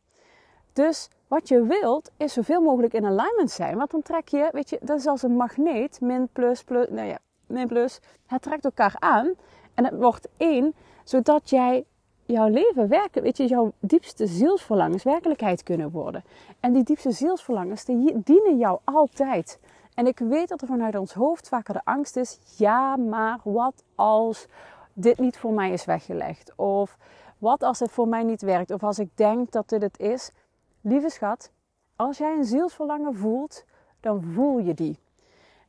Dus 0.74 1.10
wat 1.28 1.48
je 1.48 1.66
wilt 1.66 2.12
is 2.18 2.34
zoveel 2.34 2.62
mogelijk 2.62 2.94
in 2.94 3.06
alignment 3.06 3.52
zijn. 3.52 3.78
Want 3.78 3.92
dan 3.92 4.02
trek 4.02 4.28
je, 4.28 4.50
weet 4.52 4.70
je, 4.70 4.80
dat 4.82 5.00
is 5.00 5.06
als 5.06 5.24
een 5.24 5.36
magneet, 5.36 6.02
min, 6.02 6.30
plus, 6.32 6.64
plus, 6.64 6.88
nou 6.90 7.08
ja, 7.08 7.18
min, 7.48 7.68
plus. 7.68 8.00
Het 8.26 8.42
trekt 8.42 8.66
elkaar 8.66 8.96
aan 9.00 9.34
en 9.74 9.86
het 9.86 9.96
wordt 9.96 10.28
één, 10.38 10.74
zodat 11.04 11.50
jij 11.50 11.86
jouw 12.26 12.48
leven 12.48 12.88
werken, 12.88 13.22
weet 13.22 13.38
je, 13.38 13.46
jouw 13.46 13.72
diepste 13.80 14.28
zielsverlangens 14.28 15.04
werkelijkheid 15.04 15.64
kunnen 15.64 15.92
worden. 15.92 16.24
En 16.60 16.74
die 16.74 16.84
diepste 16.84 17.12
zielsverlangens, 17.12 17.86
die 17.86 18.22
dienen 18.24 18.58
jou 18.58 18.80
altijd. 18.84 19.60
En 19.94 20.08
ik 20.08 20.20
weet 20.20 20.48
dat 20.48 20.62
er 20.62 20.68
vanuit 20.68 20.96
ons 20.96 21.14
hoofd 21.14 21.48
vaker 21.48 21.74
de 21.74 21.82
angst 21.84 22.16
is, 22.16 22.40
ja, 22.58 22.96
maar 22.96 23.40
wat 23.44 23.84
als 23.96 24.48
dit 24.94 25.20
niet 25.20 25.38
voor 25.38 25.54
mij 25.54 25.72
is 25.72 25.86
weggelegd? 25.86 26.54
Of 26.56 26.98
wat 27.38 27.64
als 27.64 27.80
het 27.80 27.92
voor 27.92 28.08
mij 28.08 28.24
niet 28.24 28.42
werkt? 28.42 28.72
Of 28.72 28.84
als 28.84 29.00
ik 29.00 29.10
denk 29.14 29.52
dat 29.52 29.70
dit 29.70 29.82
het 29.82 30.00
is? 30.00 30.32
Lieve 30.82 31.10
schat, 31.10 31.52
als 31.96 32.18
jij 32.18 32.38
een 32.38 32.46
zielsverlangen 32.46 33.16
voelt, 33.16 33.66
dan 34.00 34.24
voel 34.24 34.58
je 34.58 34.74
die. 34.74 35.00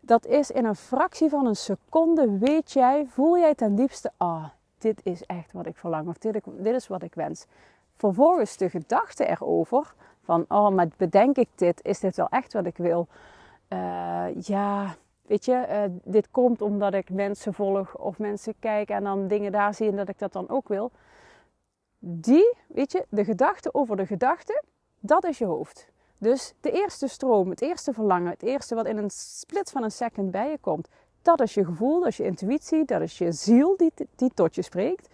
Dat 0.00 0.26
is 0.26 0.50
in 0.50 0.64
een 0.64 0.76
fractie 0.76 1.28
van 1.28 1.46
een 1.46 1.56
seconde, 1.56 2.38
weet 2.38 2.72
jij, 2.72 3.06
voel 3.08 3.38
jij 3.38 3.54
ten 3.54 3.74
diepste, 3.74 4.12
ah, 4.16 4.44
dit 4.78 5.00
is 5.04 5.22
echt 5.22 5.52
wat 5.52 5.66
ik 5.66 5.76
verlang 5.76 6.08
of 6.08 6.18
dit, 6.18 6.42
is 6.62 6.86
wat 6.86 7.02
ik 7.02 7.14
wens. 7.14 7.46
Vervolgens 7.96 8.56
de 8.56 8.70
gedachte 8.70 9.26
erover 9.26 9.94
van, 10.22 10.44
oh, 10.48 10.68
maar 10.68 10.88
bedenk 10.96 11.36
ik 11.36 11.48
dit, 11.54 11.84
is 11.84 12.00
dit 12.00 12.16
wel 12.16 12.28
echt 12.28 12.52
wat 12.52 12.66
ik 12.66 12.76
wil? 12.76 13.06
Uh, 13.68 14.24
ja, 14.40 14.94
weet 15.22 15.44
je, 15.44 15.66
uh, 15.68 15.82
dit 16.04 16.30
komt 16.30 16.62
omdat 16.62 16.94
ik 16.94 17.10
mensen 17.10 17.54
volg 17.54 17.96
of 17.96 18.18
mensen 18.18 18.54
kijk 18.58 18.88
en 18.88 19.04
dan 19.04 19.26
dingen 19.26 19.52
daar 19.52 19.74
zie 19.74 19.88
en 19.88 19.96
dat 19.96 20.08
ik 20.08 20.18
dat 20.18 20.32
dan 20.32 20.48
ook 20.48 20.68
wil. 20.68 20.90
Die, 22.08 22.54
weet 22.68 22.92
je, 22.92 23.06
de 23.08 23.24
gedachte 23.24 23.74
over 23.74 23.96
de 23.96 24.06
gedachte, 24.06 24.62
dat 25.00 25.24
is 25.24 25.38
je 25.38 25.44
hoofd. 25.44 25.88
Dus 26.18 26.54
de 26.60 26.70
eerste 26.70 27.06
stroom, 27.06 27.50
het 27.50 27.62
eerste 27.62 27.92
verlangen, 27.92 28.30
het 28.30 28.42
eerste 28.42 28.74
wat 28.74 28.86
in 28.86 28.96
een 28.96 29.10
split 29.10 29.70
van 29.70 29.82
een 29.82 29.90
second 29.90 30.30
bij 30.30 30.50
je 30.50 30.58
komt, 30.58 30.88
dat 31.22 31.40
is 31.40 31.54
je 31.54 31.64
gevoel, 31.64 31.98
dat 31.98 32.08
is 32.08 32.16
je 32.16 32.24
intuïtie, 32.24 32.84
dat 32.84 33.00
is 33.00 33.18
je 33.18 33.32
ziel 33.32 33.76
die, 33.76 33.92
die 34.16 34.30
tot 34.34 34.54
je 34.54 34.62
spreekt. 34.62 35.08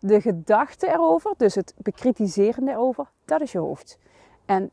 De 0.00 0.20
gedachte 0.20 0.88
erover, 0.88 1.34
dus 1.36 1.54
het 1.54 1.74
bekritiseren 1.76 2.68
erover, 2.68 3.10
dat 3.24 3.40
is 3.40 3.52
je 3.52 3.58
hoofd. 3.58 3.98
En 4.44 4.70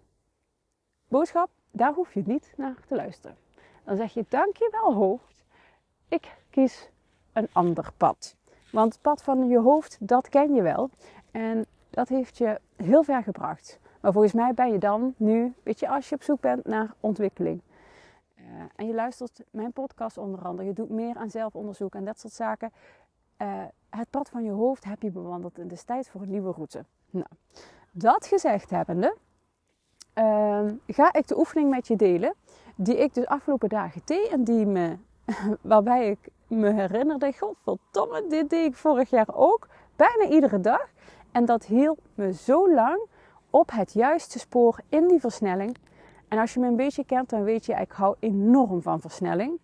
boodschap, 1.08 1.50
daar 1.72 1.94
hoef 1.94 2.14
je 2.14 2.24
niet 2.26 2.54
naar 2.58 2.76
te 2.88 2.96
luisteren. 2.96 3.38
Dan 3.84 3.98
zeg 3.98 4.14
je 4.14 4.26
dankjewel 4.30 4.94
hoofd, 4.94 5.44
ik 6.08 6.36
kies 6.50 6.90
een 7.34 7.48
ander 7.52 7.92
pad. 7.98 8.36
Want 8.72 8.94
het 8.94 9.02
pad 9.02 9.24
van 9.24 9.48
je 9.48 9.60
hoofd, 9.60 9.98
dat 10.00 10.30
ken 10.30 10.54
je 10.54 10.62
wel. 10.62 10.90
En 11.36 11.66
dat 11.90 12.10
heeft 12.10 12.38
je 12.38 12.60
heel 12.76 13.04
ver 13.04 13.24
gebracht. 13.24 13.80
Maar 14.02 14.12
volgens 14.12 14.34
mij 14.34 14.54
ben 14.54 14.72
je 14.72 14.78
dan 14.78 15.14
nu, 15.18 15.54
weet 15.64 15.80
je, 15.80 15.90
als 15.90 16.10
je 16.10 16.16
op 16.16 16.24
zoek 16.24 16.42
bent 16.42 16.66
naar 16.66 16.94
ontwikkeling. 17.00 17.62
Uh, 18.38 18.44
en 18.76 18.88
je 18.88 18.94
luistert 18.94 19.44
mijn 19.50 19.72
podcast 19.72 20.18
onder 20.18 20.42
andere. 20.46 20.68
Je 20.68 20.74
doet 20.74 20.90
meer 20.90 21.16
aan 21.16 21.30
zelfonderzoek 21.30 21.96
en 21.96 22.06
dat 22.06 22.20
soort 22.20 22.34
zaken. 22.34 22.72
Uh, 23.42 23.64
het 23.90 24.10
pad 24.10 24.30
van 24.30 24.44
je 24.44 24.52
hoofd 24.52 24.84
heb 24.84 25.02
je 25.02 25.12
bewandeld. 25.12 25.58
En 25.58 25.64
het 25.64 25.72
is 25.72 25.84
tijd 25.84 26.10
voor 26.10 26.22
een 26.22 26.30
nieuwe 26.30 26.52
route. 26.52 26.86
Nou, 27.10 27.28
dat 27.92 28.26
gezegd 28.26 28.70
hebbende, 28.70 29.16
uh, 30.16 30.72
ga 30.88 31.14
ik 31.14 31.28
de 31.28 31.38
oefening 31.38 31.70
met 31.70 31.88
je 31.88 31.96
delen. 31.96 32.34
Die 32.76 32.98
ik 32.98 33.14
dus 33.14 33.26
afgelopen 33.26 33.70
dagen 33.70 34.02
deed. 34.06 34.28
En 34.28 34.44
die 34.44 34.66
me, 34.66 34.98
waarbij 35.62 36.10
ik 36.10 36.30
me 36.48 36.74
herinnerde, 36.74 37.34
godverdomme, 37.38 38.28
dit 38.28 38.50
deed 38.50 38.66
ik 38.66 38.76
vorig 38.76 39.10
jaar 39.10 39.36
ook. 39.36 39.68
Bijna 39.96 40.26
iedere 40.30 40.62
dag. 40.62 40.94
En 41.36 41.46
dat 41.46 41.66
hield 41.66 42.00
me 42.14 42.34
zo 42.34 42.74
lang 42.74 43.08
op 43.50 43.72
het 43.72 43.94
juiste 43.94 44.40
spoor 44.40 44.80
in 44.90 45.08
die 45.08 45.20
versnelling. 45.20 45.78
En 46.28 46.38
als 46.38 46.54
je 46.54 46.60
me 46.60 46.68
een 46.68 46.76
beetje 46.76 47.06
kent, 47.06 47.30
dan 47.30 47.44
weet 47.44 47.66
je, 47.66 47.74
ik 47.74 47.92
hou 47.92 48.16
enorm 48.20 48.82
van 48.82 49.02
versnelling. 49.02 49.60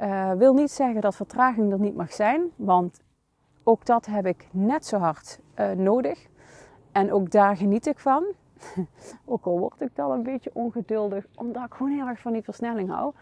Uh, 0.00 0.32
wil 0.32 0.54
niet 0.54 0.70
zeggen 0.70 1.00
dat 1.00 1.16
vertraging 1.16 1.72
er 1.72 1.80
niet 1.80 1.96
mag 1.96 2.12
zijn, 2.12 2.42
want 2.56 3.00
ook 3.62 3.84
dat 3.84 4.06
heb 4.06 4.26
ik 4.26 4.48
net 4.50 4.86
zo 4.86 4.98
hard 4.98 5.40
uh, 5.56 5.70
nodig. 5.70 6.26
En 6.92 7.12
ook 7.12 7.30
daar 7.30 7.56
geniet 7.56 7.86
ik 7.86 7.98
van. 7.98 8.24
ook 9.24 9.44
al 9.44 9.58
word 9.58 9.80
ik 9.80 9.96
dan 9.96 10.10
een 10.10 10.22
beetje 10.22 10.50
ongeduldig, 10.54 11.26
omdat 11.34 11.64
ik 11.64 11.74
gewoon 11.74 11.92
heel 11.92 12.06
erg 12.06 12.20
van 12.20 12.32
die 12.32 12.42
versnelling 12.42 12.90
hou. 12.90 13.12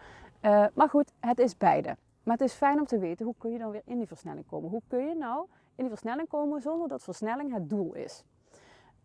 Uh, 0.41 0.65
maar 0.73 0.89
goed, 0.89 1.11
het 1.19 1.39
is 1.39 1.57
beide. 1.57 1.97
Maar 2.23 2.37
het 2.37 2.47
is 2.47 2.53
fijn 2.53 2.79
om 2.79 2.85
te 2.85 2.99
weten, 2.99 3.25
hoe 3.25 3.35
kun 3.37 3.51
je 3.51 3.57
dan 3.57 3.71
weer 3.71 3.83
in 3.85 3.97
die 3.97 4.07
versnelling 4.07 4.45
komen? 4.47 4.69
Hoe 4.69 4.81
kun 4.87 5.07
je 5.07 5.15
nou 5.15 5.45
in 5.79 5.85
die 5.85 5.93
versnelling 5.93 6.27
komen 6.27 6.61
zonder 6.61 6.87
dat 6.87 7.03
versnelling 7.03 7.53
het 7.53 7.69
doel 7.69 7.93
is? 7.93 8.23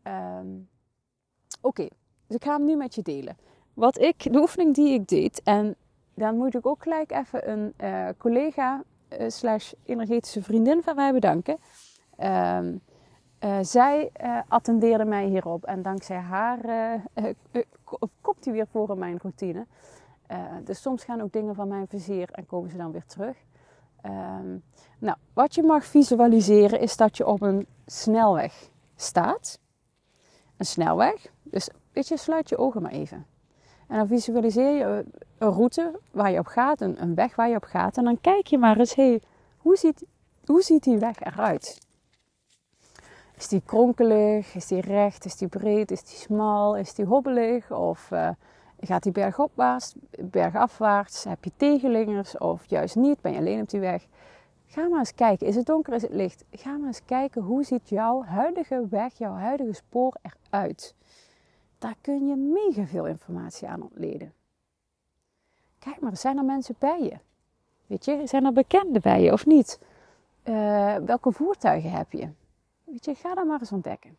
Um, 0.03 0.69
Oké, 1.61 1.89
dus 2.27 2.37
ik 2.37 2.45
ga 2.45 2.57
hem 2.57 2.65
nu 2.65 2.77
met 2.77 2.95
je 2.95 3.03
delen. 3.03 3.37
Wat 3.75 3.99
ik, 3.99 4.33
de 4.33 4.39
oefening 4.39 4.75
die 4.75 4.95
ik 4.95 5.09
deed, 5.09 5.43
en 5.43 5.77
dan 6.15 6.37
moet 6.37 6.55
ik 6.55 6.67
ook 6.67 6.83
gelijk 6.83 7.13
even 7.13 7.51
een 7.51 7.75
uh, 7.81 8.09
collega 8.19 8.83
uh, 9.09 9.29
slash 9.29 9.73
energetische 9.85 10.43
vriendin 10.43 10.83
van 10.83 10.95
mij 10.95 11.13
bedanken. 11.13 11.57
Um, 12.19 12.81
uh, 13.41 13.59
zij 13.61 14.13
attendeerde 14.49 15.05
mij 15.05 15.27
hierop 15.27 15.65
en 15.65 15.83
dankzij 15.83 16.17
haar 16.17 16.61
komt 18.21 18.45
hij 18.45 18.53
weer 18.53 18.67
voor 18.67 18.91
in 18.91 18.99
mijn 18.99 19.19
routine. 19.23 19.67
dus 20.65 20.83
soms 20.83 21.05
gaan 21.05 21.21
ook 21.21 21.33
dingen 21.33 21.55
van 21.55 21.69
mijn 21.69 21.89
vizier 21.89 22.29
en 22.33 22.47
komen 22.47 22.71
ze 22.71 22.77
dan 22.77 22.93
weer 22.93 23.07
terug. 23.07 23.37
Um, 24.07 24.63
nou, 24.99 25.17
wat 25.33 25.55
je 25.55 25.63
mag 25.63 25.85
visualiseren 25.85 26.81
is 26.81 26.97
dat 26.97 27.17
je 27.17 27.27
op 27.27 27.43
een 27.43 27.67
snelweg 27.87 28.71
staat. 28.97 29.59
Een 30.57 30.67
snelweg. 30.67 31.27
Dus 31.43 31.69
weet 31.93 32.09
je, 32.09 32.17
sluit 32.17 32.49
je 32.49 32.59
ogen 32.59 32.83
maar 32.83 32.91
even. 32.91 33.27
En 33.89 33.97
dan 33.99 34.07
visualiseer 34.07 34.73
je 34.73 35.05
een 35.39 35.51
route 35.51 36.01
waar 36.11 36.31
je 36.31 36.39
op 36.39 36.47
gaat, 36.47 36.81
een, 36.81 37.15
weg 37.15 37.37
waar 37.37 37.49
je 37.49 37.57
op 37.57 37.65
gaat. 37.65 37.97
En 37.97 38.05
dan 38.05 38.21
kijk 38.21 38.47
je 38.47 38.59
maar 38.59 38.79
eens, 38.79 38.95
hé, 38.95 39.09
hey, 39.09 39.23
hoe, 39.57 39.77
ziet, 39.77 40.05
hoe 40.45 40.63
ziet 40.63 40.83
die 40.83 40.99
weg 40.99 41.21
eruit? 41.21 41.81
Is 43.37 43.49
die 43.49 43.63
kronkelig? 43.65 44.55
Is 44.55 44.67
die 44.67 44.81
recht? 44.81 45.25
Is 45.25 45.37
die 45.37 45.49
breed? 45.49 45.91
Is 45.91 46.03
die 46.03 46.17
smal? 46.17 46.77
Is 46.77 46.95
die 46.95 47.05
hobbelig? 47.05 47.71
Of 47.71 48.11
uh, 48.11 48.29
gaat 48.87 49.03
die 49.03 49.13
bergopwaarts, 49.13 49.95
bergafwaarts? 50.21 51.25
Heb 51.25 51.45
je 51.45 51.53
tegenlingers 51.57 52.39
of 52.39 52.67
juist 52.67 52.97
niet? 52.97 53.21
Ben 53.21 53.33
je 53.33 53.39
alleen 53.39 53.61
op 53.61 53.71
die 53.71 53.81
weg? 53.81 54.07
Ga 54.67 54.89
maar 54.89 54.99
eens 54.99 55.15
kijken. 55.15 55.47
Is 55.47 55.57
het 55.57 55.67
donker? 55.67 55.93
Is 55.93 56.03
het 56.03 56.15
licht? 56.15 56.45
Ga 56.51 56.77
maar 56.77 56.87
eens 56.87 57.05
kijken 57.05 57.43
hoe 57.43 57.65
ziet 57.65 57.89
jouw 57.89 58.23
huidige 58.23 58.87
weg, 58.91 59.19
jouw 59.19 59.35
huidige 59.35 59.73
spoor 59.73 60.17
eruit 60.23 60.95
daar 61.85 61.97
kun 62.01 62.27
je 62.27 62.37
mega 62.37 62.87
veel 62.87 63.07
informatie 63.07 63.69
aan 63.69 63.83
ontleden. 63.83 64.33
Kijk 65.79 66.01
maar, 66.01 66.17
zijn 66.17 66.39
er 66.39 66.45
mensen 66.45 66.75
bij 66.79 67.03
je? 67.03 67.19
Weet 67.87 68.05
je, 68.05 68.27
zijn 68.27 68.45
er 68.45 68.53
bekenden 68.53 69.03
bij 69.03 69.23
je 69.23 69.33
of 69.33 69.47
niet? 69.47 69.79
Uh, 70.45 70.97
welke 70.97 71.33
voertuigen 71.33 71.91
heb 71.91 72.13
je? 72.13 72.29
Weet 72.85 73.05
je, 73.05 73.15
ga 73.15 73.35
dat 73.35 73.47
maar 73.47 73.61
eens 73.61 73.73
ontdekken. 73.73 74.17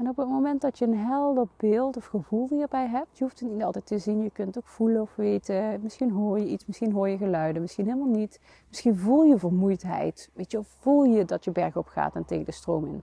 En 0.00 0.08
op 0.08 0.16
het 0.16 0.28
moment 0.28 0.60
dat 0.60 0.78
je 0.78 0.84
een 0.84 0.98
helder 0.98 1.46
beeld 1.56 1.96
of 1.96 2.06
gevoel 2.06 2.48
hierbij 2.48 2.86
hebt, 2.88 3.18
je 3.18 3.24
hoeft 3.24 3.40
het 3.40 3.50
niet 3.50 3.62
altijd 3.62 3.86
te 3.86 3.98
zien, 3.98 4.22
je 4.22 4.30
kunt 4.30 4.58
ook 4.58 4.66
voelen 4.66 5.02
of 5.02 5.16
weten. 5.16 5.82
Misschien 5.82 6.10
hoor 6.10 6.38
je 6.38 6.46
iets, 6.46 6.66
misschien 6.66 6.92
hoor 6.92 7.08
je 7.08 7.16
geluiden, 7.16 7.62
misschien 7.62 7.84
helemaal 7.84 8.08
niet. 8.08 8.40
Misschien 8.68 8.96
voel 8.96 9.22
je 9.22 9.38
vermoeidheid, 9.38 10.30
weet 10.32 10.50
je, 10.50 10.58
of 10.58 10.68
voel 10.68 11.04
je 11.04 11.24
dat 11.24 11.44
je 11.44 11.50
berg 11.50 11.76
op 11.76 11.86
gaat 11.86 12.14
en 12.14 12.24
tegen 12.24 12.44
de 12.44 12.52
stroom 12.52 12.86
in. 12.86 13.02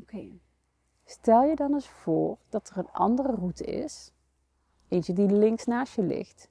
Oké. 0.00 0.38
Stel 1.04 1.42
je 1.42 1.56
dan 1.56 1.72
eens 1.72 1.88
voor 1.88 2.36
dat 2.48 2.68
er 2.68 2.78
een 2.78 2.92
andere 2.92 3.32
route 3.32 3.64
is, 3.64 4.12
eentje 4.88 5.12
die 5.12 5.32
links 5.32 5.64
naast 5.64 5.94
je 5.94 6.02
ligt. 6.02 6.50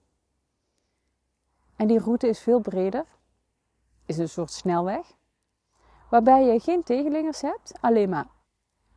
En 1.75 1.88
die 1.88 2.00
route 2.00 2.27
is 2.27 2.39
veel 2.39 2.59
breder, 2.59 3.05
is 4.05 4.17
een 4.17 4.29
soort 4.29 4.51
snelweg, 4.51 5.13
waarbij 6.09 6.45
je 6.45 6.59
geen 6.59 6.83
tegenlingers 6.83 7.41
hebt, 7.41 7.74
alleen 7.81 8.09
maar 8.09 8.38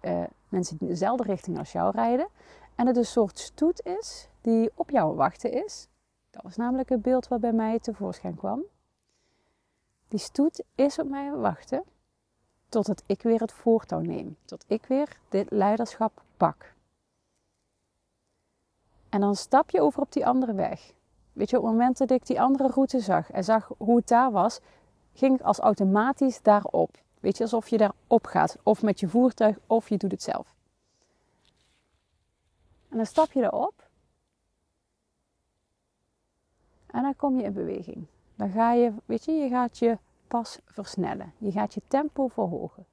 uh, 0.02 0.24
mensen 0.48 0.76
die 0.76 0.88
dezelfde 0.88 1.24
richting 1.24 1.58
als 1.58 1.72
jou 1.72 1.90
rijden. 1.90 2.28
En 2.74 2.86
het 2.86 2.96
een 2.96 3.04
soort 3.04 3.38
stoet 3.38 3.86
is 3.86 4.28
die 4.40 4.70
op 4.74 4.90
jou 4.90 5.14
wachten 5.16 5.52
is. 5.64 5.88
Dat 6.30 6.42
was 6.42 6.56
namelijk 6.56 6.88
het 6.88 7.02
beeld 7.02 7.28
wat 7.28 7.40
bij 7.40 7.52
mij 7.52 7.78
tevoorschijn 7.78 8.36
kwam. 8.36 8.62
Die 10.08 10.20
stoet 10.20 10.62
is 10.74 10.98
op 10.98 11.08
mij 11.08 11.32
wachten 11.32 11.84
Totdat 12.72 13.02
ik 13.06 13.22
weer 13.22 13.40
het 13.40 13.52
voortouw 13.52 14.00
neem. 14.00 14.36
Tot 14.44 14.64
ik 14.66 14.86
weer 14.86 15.18
dit 15.28 15.50
leiderschap 15.50 16.22
pak. 16.36 16.74
En 19.08 19.20
dan 19.20 19.34
stap 19.34 19.70
je 19.70 19.80
over 19.80 20.00
op 20.00 20.12
die 20.12 20.26
andere 20.26 20.54
weg. 20.54 20.92
Weet 21.32 21.50
je, 21.50 21.56
op 21.58 21.62
het 21.62 21.72
moment 21.72 21.98
dat 21.98 22.10
ik 22.10 22.26
die 22.26 22.40
andere 22.40 22.68
route 22.68 23.00
zag 23.00 23.30
en 23.30 23.44
zag 23.44 23.70
hoe 23.78 23.96
het 23.96 24.08
daar 24.08 24.30
was, 24.30 24.60
ging 25.12 25.38
ik 25.38 25.44
als 25.44 25.58
automatisch 25.58 26.42
daarop. 26.42 26.90
Weet 27.22 27.36
je, 27.36 27.42
alsof 27.42 27.68
je 27.68 27.76
daarop 27.76 28.26
gaat. 28.26 28.56
Of 28.62 28.82
met 28.82 29.00
je 29.00 29.08
voertuig, 29.08 29.58
of 29.66 29.88
je 29.88 29.96
doet 29.96 30.10
het 30.10 30.22
zelf. 30.22 30.54
En 32.88 32.96
dan 32.96 33.06
stap 33.06 33.32
je 33.32 33.42
erop. 33.42 33.88
En 36.86 37.02
dan 37.02 37.16
kom 37.16 37.38
je 37.38 37.44
in 37.44 37.52
beweging. 37.52 38.06
Dan 38.34 38.50
ga 38.50 38.72
je, 38.72 38.92
weet 39.04 39.24
je, 39.24 39.32
je 39.32 39.48
gaat 39.48 39.78
je 39.78 39.98
pas 40.28 40.58
versnellen. 40.64 41.32
Je 41.38 41.52
gaat 41.52 41.74
je 41.74 41.82
tempo 41.88 42.28
verhogen. 42.28 42.86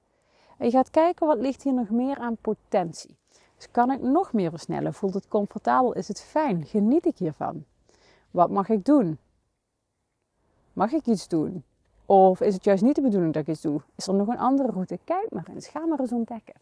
En 0.58 0.66
je 0.66 0.72
gaat 0.72 0.90
kijken 0.90 1.28
wat 1.28 1.40
ligt 1.40 1.64
hier 1.64 1.74
nog 1.74 1.90
meer 1.90 2.18
aan 2.18 2.38
potentie. 2.38 3.18
Dus 3.56 3.72
kan 3.72 3.92
ik 3.92 4.02
nog 4.02 4.34
meer 4.34 4.50
versnellen? 4.50 4.94
Voelt 4.94 5.14
het 5.14 5.28
comfortabel? 5.28 5.94
Is 5.94 6.08
het 6.08 6.22
fijn? 6.22 6.66
Geniet 6.66 7.06
ik 7.06 7.18
hiervan? 7.18 7.66
Wat 8.32 8.50
mag 8.50 8.70
ik 8.70 8.86
doen? 8.86 9.20
Mag 10.74 10.92
ik 10.92 11.06
iets 11.06 11.28
doen? 11.28 11.64
Of 12.10 12.42
is 12.42 12.54
het 12.54 12.64
juist 12.64 12.84
niet 12.84 12.96
de 12.96 13.02
bedoeling 13.02 13.34
dat 13.34 13.42
ik 13.42 13.48
iets 13.48 13.62
doe? 13.62 13.82
Is 13.96 14.08
er 14.08 14.14
nog 14.14 14.28
een 14.28 14.38
andere 14.38 14.72
route? 14.72 15.00
Kijk 15.04 15.28
maar 15.32 15.48
eens, 15.54 15.68
ga 15.68 15.86
maar 15.86 16.00
eens 16.00 16.12
ontdekken. 16.12 16.54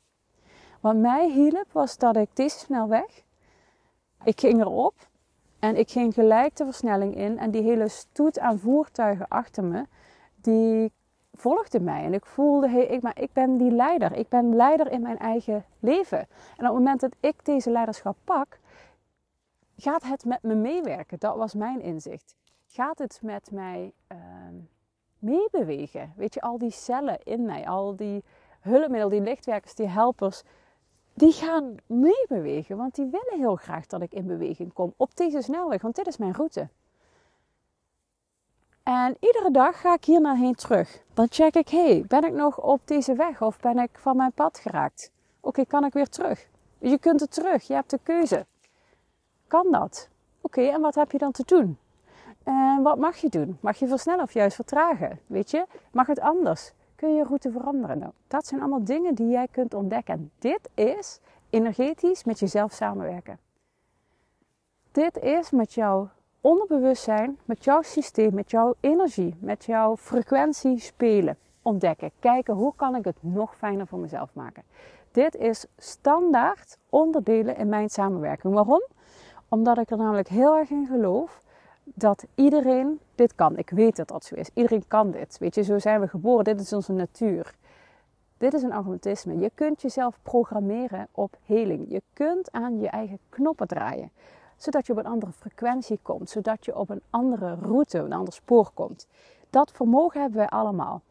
Wat 0.82 0.96
mij 0.96 1.32
hielp 1.32 1.66
was 1.72 1.98
dat 1.98 2.16
ik 2.16 2.30
deze 2.34 2.58
snelweg, 2.60 3.24
ik 4.24 4.40
ging 4.40 4.60
erop 4.60 4.94
en 5.60 5.76
ik 5.76 5.90
ging 5.90 6.14
gelijk 6.14 6.56
de 6.56 6.66
versnelling 6.66 7.16
in 7.16 7.38
en 7.40 7.52
die 7.52 7.62
hele 7.62 7.88
stoet 7.88 8.40
aan 8.40 8.60
voertuigen 8.60 9.28
achter 9.28 9.64
me, 9.64 9.86
die 10.36 10.92
volgde 11.34 11.80
mij. 11.80 12.04
En 12.04 12.14
ik 12.14 12.26
voelde, 12.26 12.70
hey, 12.70 12.86
ik, 12.86 13.02
maar 13.02 13.20
ik 13.22 13.34
ben 13.34 13.58
die 13.58 13.72
leider. 13.72 14.14
Ik 14.14 14.30
ben 14.30 14.56
leider 14.56 14.92
in 14.92 15.02
mijn 15.02 15.18
eigen 15.18 15.66
leven. 15.80 16.20
En 16.20 16.28
op 16.58 16.64
het 16.66 16.74
moment 16.74 17.00
dat 17.00 17.16
ik 17.20 17.46
deze 17.46 17.72
leiderschap 17.72 18.18
pak, 18.24 18.60
gaat 19.78 20.04
het 20.04 20.26
met 20.26 20.44
me 20.44 20.56
meewerken. 20.56 21.20
Dat 21.20 21.36
was 21.36 21.54
mijn 21.54 21.82
inzicht. 21.82 22.36
Gaat 22.66 22.98
het 22.98 23.20
met 23.22 23.52
mij 23.52 23.94
uh, 24.12 24.18
meebewegen? 25.20 26.14
Weet 26.16 26.34
je, 26.34 26.42
al 26.42 26.58
die 26.58 26.72
cellen 26.72 27.20
in 27.24 27.46
mij, 27.46 27.68
al 27.68 27.96
die 27.96 28.24
hulpmiddelen, 28.60 29.10
die 29.10 29.22
lichtwerkers, 29.22 29.76
die 29.76 29.88
helpers, 29.88 30.44
die 31.14 31.32
gaan 31.32 31.76
meebewegen. 31.86 32.78
Want 32.78 32.96
die 32.96 33.06
willen 33.06 33.40
heel 33.40 33.56
graag 33.56 33.86
dat 33.86 34.02
ik 34.02 34.14
in 34.14 34.28
beweging 34.28 34.74
kom 34.74 34.94
op 34.98 35.16
deze 35.16 35.42
snelweg, 35.42 35.82
want 35.82 35.96
dit 35.96 36.08
is 36.08 36.18
mijn 36.18 36.34
route. 36.34 36.70
En 38.84 39.18
iedere 39.20 39.52
dag 39.52 39.82
ga 39.82 39.94
ik 39.94 40.06
hier 40.06 40.22
naar 40.22 40.36
heen 40.36 40.56
terug. 40.56 41.04
Dan 41.14 41.28
check 41.30 41.56
ik, 41.56 41.70
hey, 41.70 42.06
ben 42.08 42.24
ik 42.24 42.34
nog 42.34 42.62
op 42.62 42.82
deze 42.86 43.14
weg 43.14 43.42
of 43.42 43.60
ben 43.60 43.78
ik 43.78 43.90
van 43.94 44.18
mijn 44.18 44.32
pad 44.32 44.60
geraakt? 44.60 45.12
Oké, 45.40 45.66
kan 45.66 45.86
ik 45.86 45.94
weer 45.94 46.10
terug? 46.10 46.48
Je 46.78 46.98
kunt 46.98 47.22
er 47.22 47.28
terug, 47.28 47.68
je 47.68 47.74
hebt 47.74 47.90
de 47.90 48.00
keuze. 48.04 48.46
Kan 49.48 49.72
dat? 49.72 50.10
Oké, 50.42 50.62
en 50.62 50.82
wat 50.82 50.96
heb 50.96 51.12
je 51.12 51.18
dan 51.18 51.32
te 51.32 51.44
doen? 51.46 51.78
En 52.48 52.82
wat 52.84 52.98
mag 52.98 53.16
je 53.16 53.30
doen? 53.30 53.58
Mag 53.60 53.78
je 53.78 53.88
versnellen 53.88 54.24
of 54.24 54.34
juist 54.34 54.56
vertragen? 54.56 55.20
Weet 55.26 55.52
je, 55.52 55.66
mag 55.92 56.08
het 56.08 56.20
anders? 56.20 56.74
Kun 56.96 57.10
je 57.10 57.16
je 57.16 57.24
route 57.24 57.52
veranderen? 57.52 58.00
Nou, 58.00 58.12
dat 58.28 58.48
zijn 58.48 58.62
allemaal 58.62 58.84
dingen 58.84 59.16
die 59.16 59.30
jij 59.30 59.48
kunt 59.52 59.74
ontdekken. 59.74 60.32
Dit 60.40 60.70
is 60.74 61.20
energetisch 61.50 62.24
met 62.24 62.40
jezelf 62.40 62.72
samenwerken. 62.72 63.40
Dit 64.92 65.18
is 65.18 65.52
met 65.52 65.74
jouw 65.74 66.10
onderbewustzijn, 66.42 67.38
met 67.46 67.64
jouw 67.64 67.82
systeem, 67.82 68.34
met 68.34 68.52
jouw 68.52 68.76
energie, 68.80 69.36
met 69.40 69.66
jouw 69.66 69.98
frequentie 69.98 70.80
spelen. 70.80 71.38
Ontdekken. 71.62 72.12
Kijken 72.20 72.54
hoe 72.54 72.74
kan 72.76 72.96
ik 72.96 73.06
het 73.06 73.18
nog 73.20 73.56
fijner 73.56 73.88
voor 73.88 74.00
mezelf 74.00 74.30
maken. 74.34 74.64
Dit 75.12 75.36
is 75.36 75.66
standaard 75.78 76.78
onderdelen 76.90 77.56
in 77.58 77.70
mijn 77.70 77.90
samenwerking. 77.90 78.54
Waarom? 78.54 78.84
Omdat 79.50 79.78
ik 79.78 79.90
er 79.90 79.98
namelijk 79.98 80.28
heel 80.28 80.56
erg 80.56 80.70
in 80.70 80.88
geloof 80.88 81.46
dat 81.94 82.26
iedereen 82.36 83.00
dit 83.16 83.36
kan. 83.36 83.58
Ik 83.58 83.70
weet 83.70 83.96
dat 83.96 84.08
dat 84.08 84.26
zo 84.26 84.36
is. 84.36 84.50
Iedereen 84.54 84.84
kan 84.88 85.12
dit. 85.12 85.38
Weet 85.38 85.56
je, 85.56 85.64
zo 85.64 85.80
zijn 85.80 86.02
we 86.02 86.08
geboren. 86.08 86.44
Dit 86.44 86.60
is 86.60 86.74
onze 86.74 86.94
natuur. 86.94 87.56
Dit 88.38 88.54
is 88.54 88.64
een 88.64 88.72
automatisme. 88.72 89.38
Je 89.38 89.52
kunt 89.54 89.82
jezelf 89.82 90.20
programmeren 90.22 91.08
op 91.12 91.38
heling. 91.46 91.86
Je 91.90 92.02
kunt 92.14 92.52
aan 92.52 92.80
je 92.80 92.90
eigen 92.90 93.20
knoppen 93.30 93.68
draaien 93.68 94.12
zodat 94.58 94.86
je 94.86 94.92
op 94.92 95.00
een 95.00 95.06
andere 95.06 95.32
frequentie 95.32 96.00
komt, 96.02 96.30
zodat 96.30 96.66
je 96.66 96.78
op 96.78 96.90
een 96.90 97.02
andere 97.10 97.56
route, 97.62 97.98
een 97.98 98.14
ander 98.14 98.34
spoor 98.34 98.70
komt. 98.74 99.08
Dat 99.50 99.72
vermogen 99.72 100.22
hebben 100.22 100.38
wij 100.40 100.50
allemaal. 100.50 101.02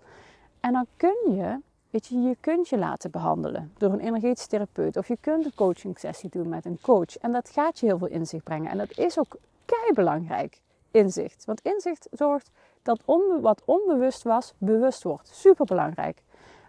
En 0.61 0.73
dan 0.73 0.87
kun 0.97 1.35
je, 1.35 1.61
weet 1.91 2.07
je, 2.07 2.21
je 2.21 2.37
kunt 2.41 2.69
je 2.69 2.79
laten 2.79 3.11
behandelen 3.11 3.73
door 3.79 3.93
een 3.93 4.01
energetisch 4.01 4.47
therapeut 4.47 4.97
of 4.97 5.09
je 5.09 5.17
kunt 5.21 5.45
een 5.45 5.55
coaching 5.55 5.99
sessie 5.99 6.31
doen 6.31 6.49
met 6.49 6.65
een 6.65 6.79
coach. 6.83 7.17
En 7.17 7.33
dat 7.33 7.51
gaat 7.51 7.79
je 7.79 7.87
heel 7.87 7.99
veel 7.99 8.07
inzicht 8.07 8.45
brengen. 8.45 8.71
En 8.71 8.79
dat 8.79 8.99
is 8.99 9.19
ook 9.19 9.37
kei 9.65 9.93
belangrijk, 9.95 10.61
inzicht. 10.97 11.45
Want 11.45 11.61
inzicht 11.61 12.09
zorgt 12.11 12.51
dat 12.83 13.03
wat 13.41 13.63
onbewust 13.65 14.23
was, 14.23 14.55
bewust 14.59 15.03
wordt. 15.03 15.29
Super 15.29 15.65
belangrijk. 15.65 16.23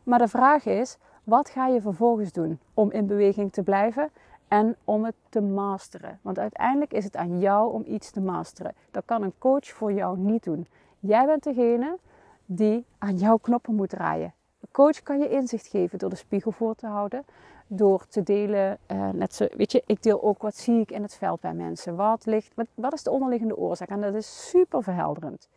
Maar 0.03 0.19
de 0.19 0.27
vraag 0.27 0.65
is, 0.65 0.97
wat 1.23 1.49
ga 1.49 1.67
je 1.67 1.81
vervolgens 1.81 2.31
doen 2.31 2.59
om 2.73 2.91
in 2.91 3.07
beweging 3.07 3.51
te 3.51 3.63
blijven 3.63 4.09
en 4.47 4.75
om 4.83 5.05
het 5.05 5.15
te 5.29 5.41
masteren. 5.41 6.19
Want 6.21 6.39
uiteindelijk 6.39 6.93
is 6.93 7.03
het 7.03 7.15
aan 7.15 7.39
jou 7.39 7.73
om 7.73 7.83
iets 7.85 8.11
te 8.11 8.21
masteren. 8.21 8.73
Dat 8.91 9.05
kan 9.05 9.23
een 9.23 9.37
coach 9.37 9.67
voor 9.67 9.93
jou 9.93 10.17
niet 10.17 10.43
doen. 10.43 10.67
Jij 10.99 11.25
bent 11.25 11.43
degene 11.43 11.97
die 12.45 12.85
aan 12.97 13.17
jouw 13.17 13.37
knoppen 13.37 13.75
moet 13.75 13.89
draaien. 13.89 14.33
Een 14.59 14.69
coach 14.71 15.03
kan 15.03 15.19
je 15.19 15.29
inzicht 15.29 15.67
geven 15.67 15.99
door 15.99 16.09
de 16.09 16.15
spiegel 16.15 16.51
voor 16.51 16.75
te 16.75 16.87
houden, 16.87 17.25
door 17.67 18.07
te 18.07 18.23
delen. 18.23 18.77
Uh, 18.91 19.09
net 19.09 19.33
zo, 19.33 19.47
weet 19.51 19.71
je, 19.71 19.83
ik 19.85 20.03
deel 20.03 20.23
ook 20.23 20.41
wat 20.41 20.55
zie 20.55 20.79
ik 20.79 20.91
in 20.91 21.01
het 21.01 21.15
veld 21.15 21.39
bij 21.39 21.53
mensen. 21.53 21.95
Wat, 21.95 22.25
ligt, 22.25 22.51
wat, 22.55 22.67
wat 22.73 22.93
is 22.93 23.03
de 23.03 23.11
onderliggende 23.11 23.57
oorzaak? 23.57 23.89
En 23.89 24.01
dat 24.01 24.13
is 24.13 24.49
super 24.49 24.83
verhelderend. 24.83 25.49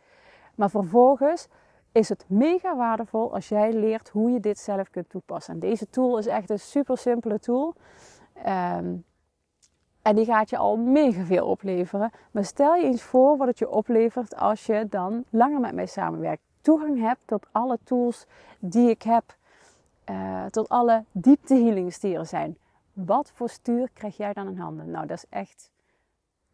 Maar 0.55 0.69
vervolgens 0.69 1.47
is 1.91 2.09
het 2.09 2.25
mega 2.27 2.75
waardevol 2.75 3.33
als 3.33 3.49
jij 3.49 3.73
leert 3.73 4.09
hoe 4.09 4.31
je 4.31 4.39
dit 4.39 4.59
zelf 4.59 4.89
kunt 4.89 5.09
toepassen. 5.09 5.53
En 5.53 5.59
deze 5.59 5.89
tool 5.89 6.17
is 6.17 6.27
echt 6.27 6.49
een 6.49 6.59
super 6.59 6.97
simpele 6.97 7.39
tool. 7.39 7.73
Ehm, 8.33 8.95
en 10.01 10.15
die 10.15 10.25
gaat 10.25 10.49
je 10.49 10.57
al 10.57 10.77
mega 10.77 11.23
veel 11.23 11.47
opleveren. 11.47 12.11
Maar 12.31 12.45
stel 12.45 12.75
je 12.75 12.85
eens 12.85 13.01
voor 13.01 13.37
wat 13.37 13.47
het 13.47 13.59
je 13.59 13.69
oplevert 13.69 14.35
als 14.35 14.65
je 14.65 14.85
dan 14.89 15.23
langer 15.29 15.59
met 15.59 15.73
mij 15.73 15.85
samenwerkt. 15.85 16.41
Toegang 16.61 16.99
hebt 16.99 17.21
tot 17.25 17.47
alle 17.51 17.77
tools 17.83 18.25
die 18.59 18.89
ik 18.89 19.01
heb. 19.01 19.35
Uh, 20.11 20.45
tot 20.45 20.69
alle 20.69 21.03
dieptehealings 21.11 21.99
die 21.99 22.17
er 22.17 22.25
zijn. 22.25 22.57
Wat 22.93 23.31
voor 23.33 23.49
stuur 23.49 23.89
krijg 23.93 24.17
jij 24.17 24.33
dan 24.33 24.47
in 24.47 24.57
handen? 24.57 24.91
Nou, 24.91 25.07
dat 25.07 25.17
is 25.17 25.25
echt 25.29 25.71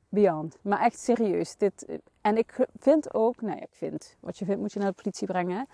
beyond. 0.09 0.57
Maar 0.61 0.79
echt 0.79 0.99
serieus. 0.99 1.55
Dit, 1.55 1.99
en 2.21 2.37
ik 2.37 2.67
vind 2.79 3.13
ook, 3.13 3.41
nou 3.41 3.55
ja, 3.55 3.61
ik 3.61 3.71
vind, 3.71 4.15
wat 4.19 4.37
je 4.37 4.45
vindt 4.45 4.61
moet 4.61 4.73
je 4.73 4.79
naar 4.79 4.89
de 4.89 5.01
politie 5.01 5.27
brengen. 5.27 5.67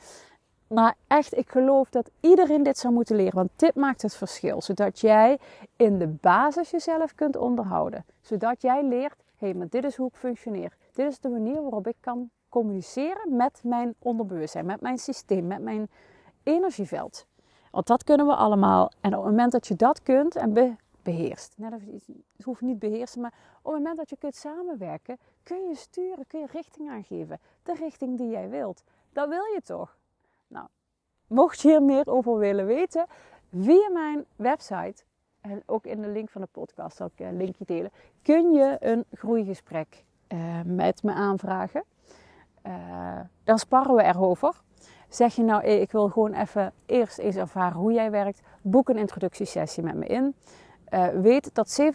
Maar 0.68 0.96
echt, 1.08 1.38
ik 1.38 1.50
geloof 1.50 1.90
dat 1.90 2.10
iedereen 2.20 2.64
dit 2.64 2.78
zou 2.78 2.94
moeten 2.94 3.16
leren. 3.16 3.36
Want 3.36 3.50
dit 3.56 3.76
maakt 3.76 4.02
het 4.02 4.16
verschil. 4.16 4.62
Zodat 4.62 5.00
jij 5.00 5.40
in 5.76 6.00
de 6.00 6.08
basis 6.08 6.70
jezelf 6.70 7.16
kunt 7.16 7.36
onderhouden. 7.36 8.06
Zodat 8.22 8.62
jij 8.62 8.84
leert, 8.84 9.24
hé, 9.38 9.48
hey, 9.48 9.54
maar 9.54 9.70
dit 9.70 9.84
is 9.84 9.96
hoe 9.96 10.08
ik 10.08 10.16
functioneer. 10.16 10.78
Dit 10.94 11.12
is 11.12 11.20
de 11.20 11.30
manier 11.30 11.62
waarop 11.62 11.88
ik 11.88 11.98
kan 12.00 12.30
communiceren 12.50 13.36
met 13.36 13.62
mijn 13.64 13.96
onderbewustzijn, 14.00 14.66
met 14.66 14.82
mijn 14.82 14.98
systeem, 14.98 15.48
met 15.48 15.62
mijn 15.62 15.90
energieveld. 16.44 17.26
Want 17.74 17.88
dat 17.88 18.04
kunnen 18.04 18.28
we 18.28 18.36
allemaal. 18.36 18.92
En 19.02 19.18
op 19.18 19.24
het 19.24 19.32
moment 19.32 19.52
dat 19.52 19.68
je 19.68 19.76
dat 19.76 20.02
kunt 20.02 20.36
en 20.36 20.78
beheerst, 21.04 21.54
net 21.58 21.72
het 21.72 22.46
hoeft 22.46 22.62
niet 22.62 22.80
beheersen, 22.80 23.22
maar 23.22 23.34
op 23.62 23.72
het 23.72 23.82
moment 23.82 23.98
dat 23.98 24.10
je 24.10 24.18
kunt 24.18 24.36
samenwerken, 24.36 25.18
kun 25.44 25.68
je 25.68 25.76
sturen, 25.76 26.28
kun 26.28 26.40
je 26.40 26.48
richting 26.52 26.90
aangeven. 26.90 27.40
De 27.64 27.74
richting 27.74 28.18
die 28.18 28.30
jij 28.30 28.50
wilt. 28.50 28.84
Dat 29.14 29.30
wil 29.30 29.44
je 29.44 29.62
toch? 29.64 29.98
Nou, 30.48 30.68
mocht 31.28 31.62
je 31.62 31.70
hier 31.70 31.84
meer 31.84 32.08
over 32.08 32.38
willen 32.38 32.66
weten, 32.66 33.06
via 33.52 33.90
mijn 33.90 34.26
website 34.36 35.04
en 35.42 35.64
ook 35.66 35.86
in 35.86 36.02
de 36.02 36.08
link 36.08 36.30
van 36.30 36.42
de 36.42 36.48
podcast 36.52 36.98
zal 36.98 37.10
ik 37.16 37.26
een 37.26 37.38
linkje 37.38 37.66
delen, 37.66 37.92
kun 38.22 38.52
je 38.52 38.78
een 38.80 39.06
groeigesprek 39.12 40.04
uh, 40.28 40.62
met 40.66 41.04
me 41.04 41.14
aanvragen. 41.14 41.84
Uh, 42.68 43.20
dan 43.44 43.58
sparren 43.58 43.96
we 43.96 44.04
erover. 44.04 44.62
Zeg 45.14 45.36
je 45.36 45.44
nou, 45.44 45.64
ik 45.64 45.92
wil 45.92 46.10
gewoon 46.10 46.34
even 46.34 46.74
eerst 46.86 47.18
eens 47.18 47.36
ervaren 47.36 47.78
hoe 47.78 47.94
jij 47.94 48.12
werkt, 48.12 48.42
boek 48.62 48.90
een 48.90 48.98
introductiesessie 48.98 49.84
met 49.84 49.96
me 49.96 50.06
in. 50.06 50.36
Uh, 50.90 51.08
weet 51.08 51.50
dat 51.56 51.82
70% 51.82 51.86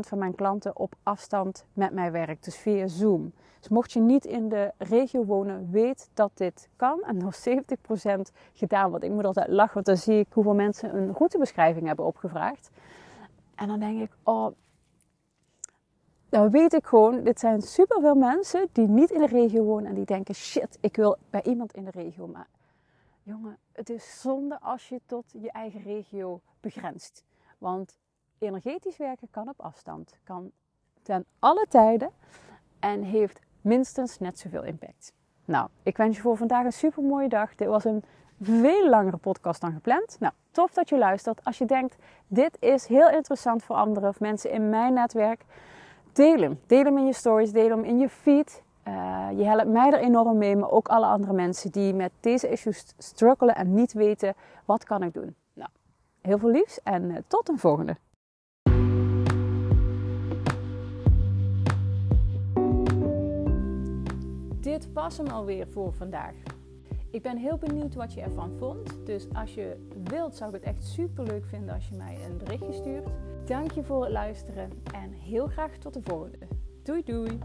van 0.00 0.18
mijn 0.18 0.34
klanten 0.34 0.76
op 0.76 0.94
afstand 1.02 1.64
met 1.72 1.92
mij 1.92 2.12
werkt, 2.12 2.44
dus 2.44 2.56
via 2.56 2.86
Zoom. 2.86 3.32
Dus 3.58 3.68
mocht 3.68 3.92
je 3.92 4.00
niet 4.00 4.24
in 4.24 4.48
de 4.48 4.72
regio 4.78 5.24
wonen, 5.24 5.70
weet 5.70 6.10
dat 6.14 6.30
dit 6.34 6.68
kan. 6.76 7.02
En 7.02 7.16
nog 7.16 7.34
70% 7.36 7.50
gedaan 8.52 8.90
wordt. 8.90 9.04
Ik 9.04 9.10
moet 9.10 9.24
altijd 9.24 9.48
lachen, 9.48 9.74
want 9.74 9.86
dan 9.86 9.96
zie 9.96 10.18
ik 10.18 10.26
hoeveel 10.32 10.54
mensen 10.54 10.96
een 10.96 11.12
routebeschrijving 11.12 11.86
hebben 11.86 12.04
opgevraagd. 12.04 12.70
En 13.54 13.68
dan 13.68 13.80
denk 13.80 14.00
ik, 14.00 14.10
oh, 14.22 14.46
dan 16.28 16.50
weet 16.50 16.72
ik 16.72 16.86
gewoon, 16.86 17.22
dit 17.22 17.40
zijn 17.40 17.62
superveel 17.62 18.14
mensen 18.14 18.68
die 18.72 18.88
niet 18.88 19.10
in 19.10 19.20
de 19.20 19.26
regio 19.26 19.62
wonen 19.62 19.88
en 19.88 19.94
die 19.94 20.04
denken, 20.04 20.34
shit, 20.34 20.78
ik 20.80 20.96
wil 20.96 21.16
bij 21.30 21.42
iemand 21.42 21.72
in 21.72 21.84
de 21.84 21.90
regio. 21.90 22.26
Maar 22.26 22.46
jongen, 23.28 23.58
het 23.72 23.90
is 23.90 24.20
zonde 24.20 24.60
als 24.60 24.88
je 24.88 25.00
tot 25.06 25.24
je 25.32 25.50
eigen 25.50 25.82
regio 25.82 26.40
begrenst. 26.60 27.24
Want 27.58 27.98
energetisch 28.38 28.96
werken 28.96 29.28
kan 29.30 29.48
op 29.48 29.60
afstand, 29.60 30.18
kan 30.24 30.50
ten 31.02 31.24
alle 31.38 31.66
tijden 31.68 32.10
en 32.78 33.02
heeft 33.02 33.40
minstens 33.60 34.18
net 34.18 34.38
zoveel 34.38 34.64
impact. 34.64 35.12
Nou, 35.44 35.68
ik 35.82 35.96
wens 35.96 36.16
je 36.16 36.22
voor 36.22 36.36
vandaag 36.36 36.64
een 36.64 36.72
super 36.72 37.02
mooie 37.02 37.28
dag. 37.28 37.54
Dit 37.54 37.68
was 37.68 37.84
een 37.84 38.04
veel 38.40 38.88
langere 38.88 39.16
podcast 39.16 39.60
dan 39.60 39.72
gepland. 39.72 40.16
Nou, 40.20 40.32
tof 40.50 40.72
dat 40.72 40.88
je 40.88 40.98
luistert. 40.98 41.44
Als 41.44 41.58
je 41.58 41.64
denkt, 41.64 41.96
dit 42.26 42.56
is 42.60 42.86
heel 42.86 43.10
interessant 43.10 43.62
voor 43.62 43.76
anderen 43.76 44.08
of 44.08 44.20
mensen 44.20 44.50
in 44.50 44.70
mijn 44.70 44.92
netwerk, 44.92 45.44
deel 46.12 46.38
hem. 46.40 46.60
Deel 46.66 46.84
hem 46.84 46.98
in 46.98 47.06
je 47.06 47.12
stories, 47.12 47.52
deel 47.52 47.70
hem 47.70 47.84
in 47.84 47.98
je 47.98 48.08
feed. 48.08 48.62
Uh, 48.88 49.38
je 49.38 49.44
helpt 49.44 49.68
mij 49.68 49.92
er 49.92 49.98
enorm 49.98 50.38
mee, 50.38 50.56
maar 50.56 50.70
ook 50.70 50.88
alle 50.88 51.06
andere 51.06 51.32
mensen 51.32 51.70
die 51.70 51.94
met 51.94 52.10
deze 52.20 52.48
issues 52.48 52.94
struggelen 52.98 53.54
en 53.54 53.74
niet 53.74 53.92
weten 53.92 54.34
wat 54.64 54.84
kan 54.84 55.02
ik 55.02 55.14
doen. 55.14 55.34
Nou, 55.52 55.70
heel 56.20 56.38
veel 56.38 56.50
liefs 56.50 56.82
en 56.82 57.10
uh, 57.10 57.16
tot 57.26 57.48
een 57.48 57.58
volgende. 57.58 57.96
Dit 64.60 64.92
was 64.92 65.16
hem 65.16 65.26
alweer 65.26 65.68
voor 65.68 65.92
vandaag. 65.92 66.34
Ik 67.10 67.22
ben 67.22 67.36
heel 67.36 67.58
benieuwd 67.58 67.94
wat 67.94 68.14
je 68.14 68.20
ervan 68.20 68.52
vond. 68.58 69.06
Dus 69.06 69.26
als 69.32 69.54
je 69.54 69.88
wilt, 70.04 70.36
zou 70.36 70.54
ik 70.54 70.60
het 70.60 70.74
echt 70.74 70.86
super 70.86 71.24
leuk 71.24 71.44
vinden 71.44 71.74
als 71.74 71.88
je 71.88 71.94
mij 71.94 72.18
een 72.28 72.36
berichtje 72.36 72.72
stuurt. 72.72 73.08
Dank 73.44 73.70
je 73.70 73.82
voor 73.82 74.02
het 74.02 74.12
luisteren 74.12 74.70
en 74.94 75.12
heel 75.12 75.46
graag 75.46 75.76
tot 75.76 75.94
de 75.94 76.02
volgende. 76.02 76.46
Doei 76.82 77.02
doei! 77.04 77.38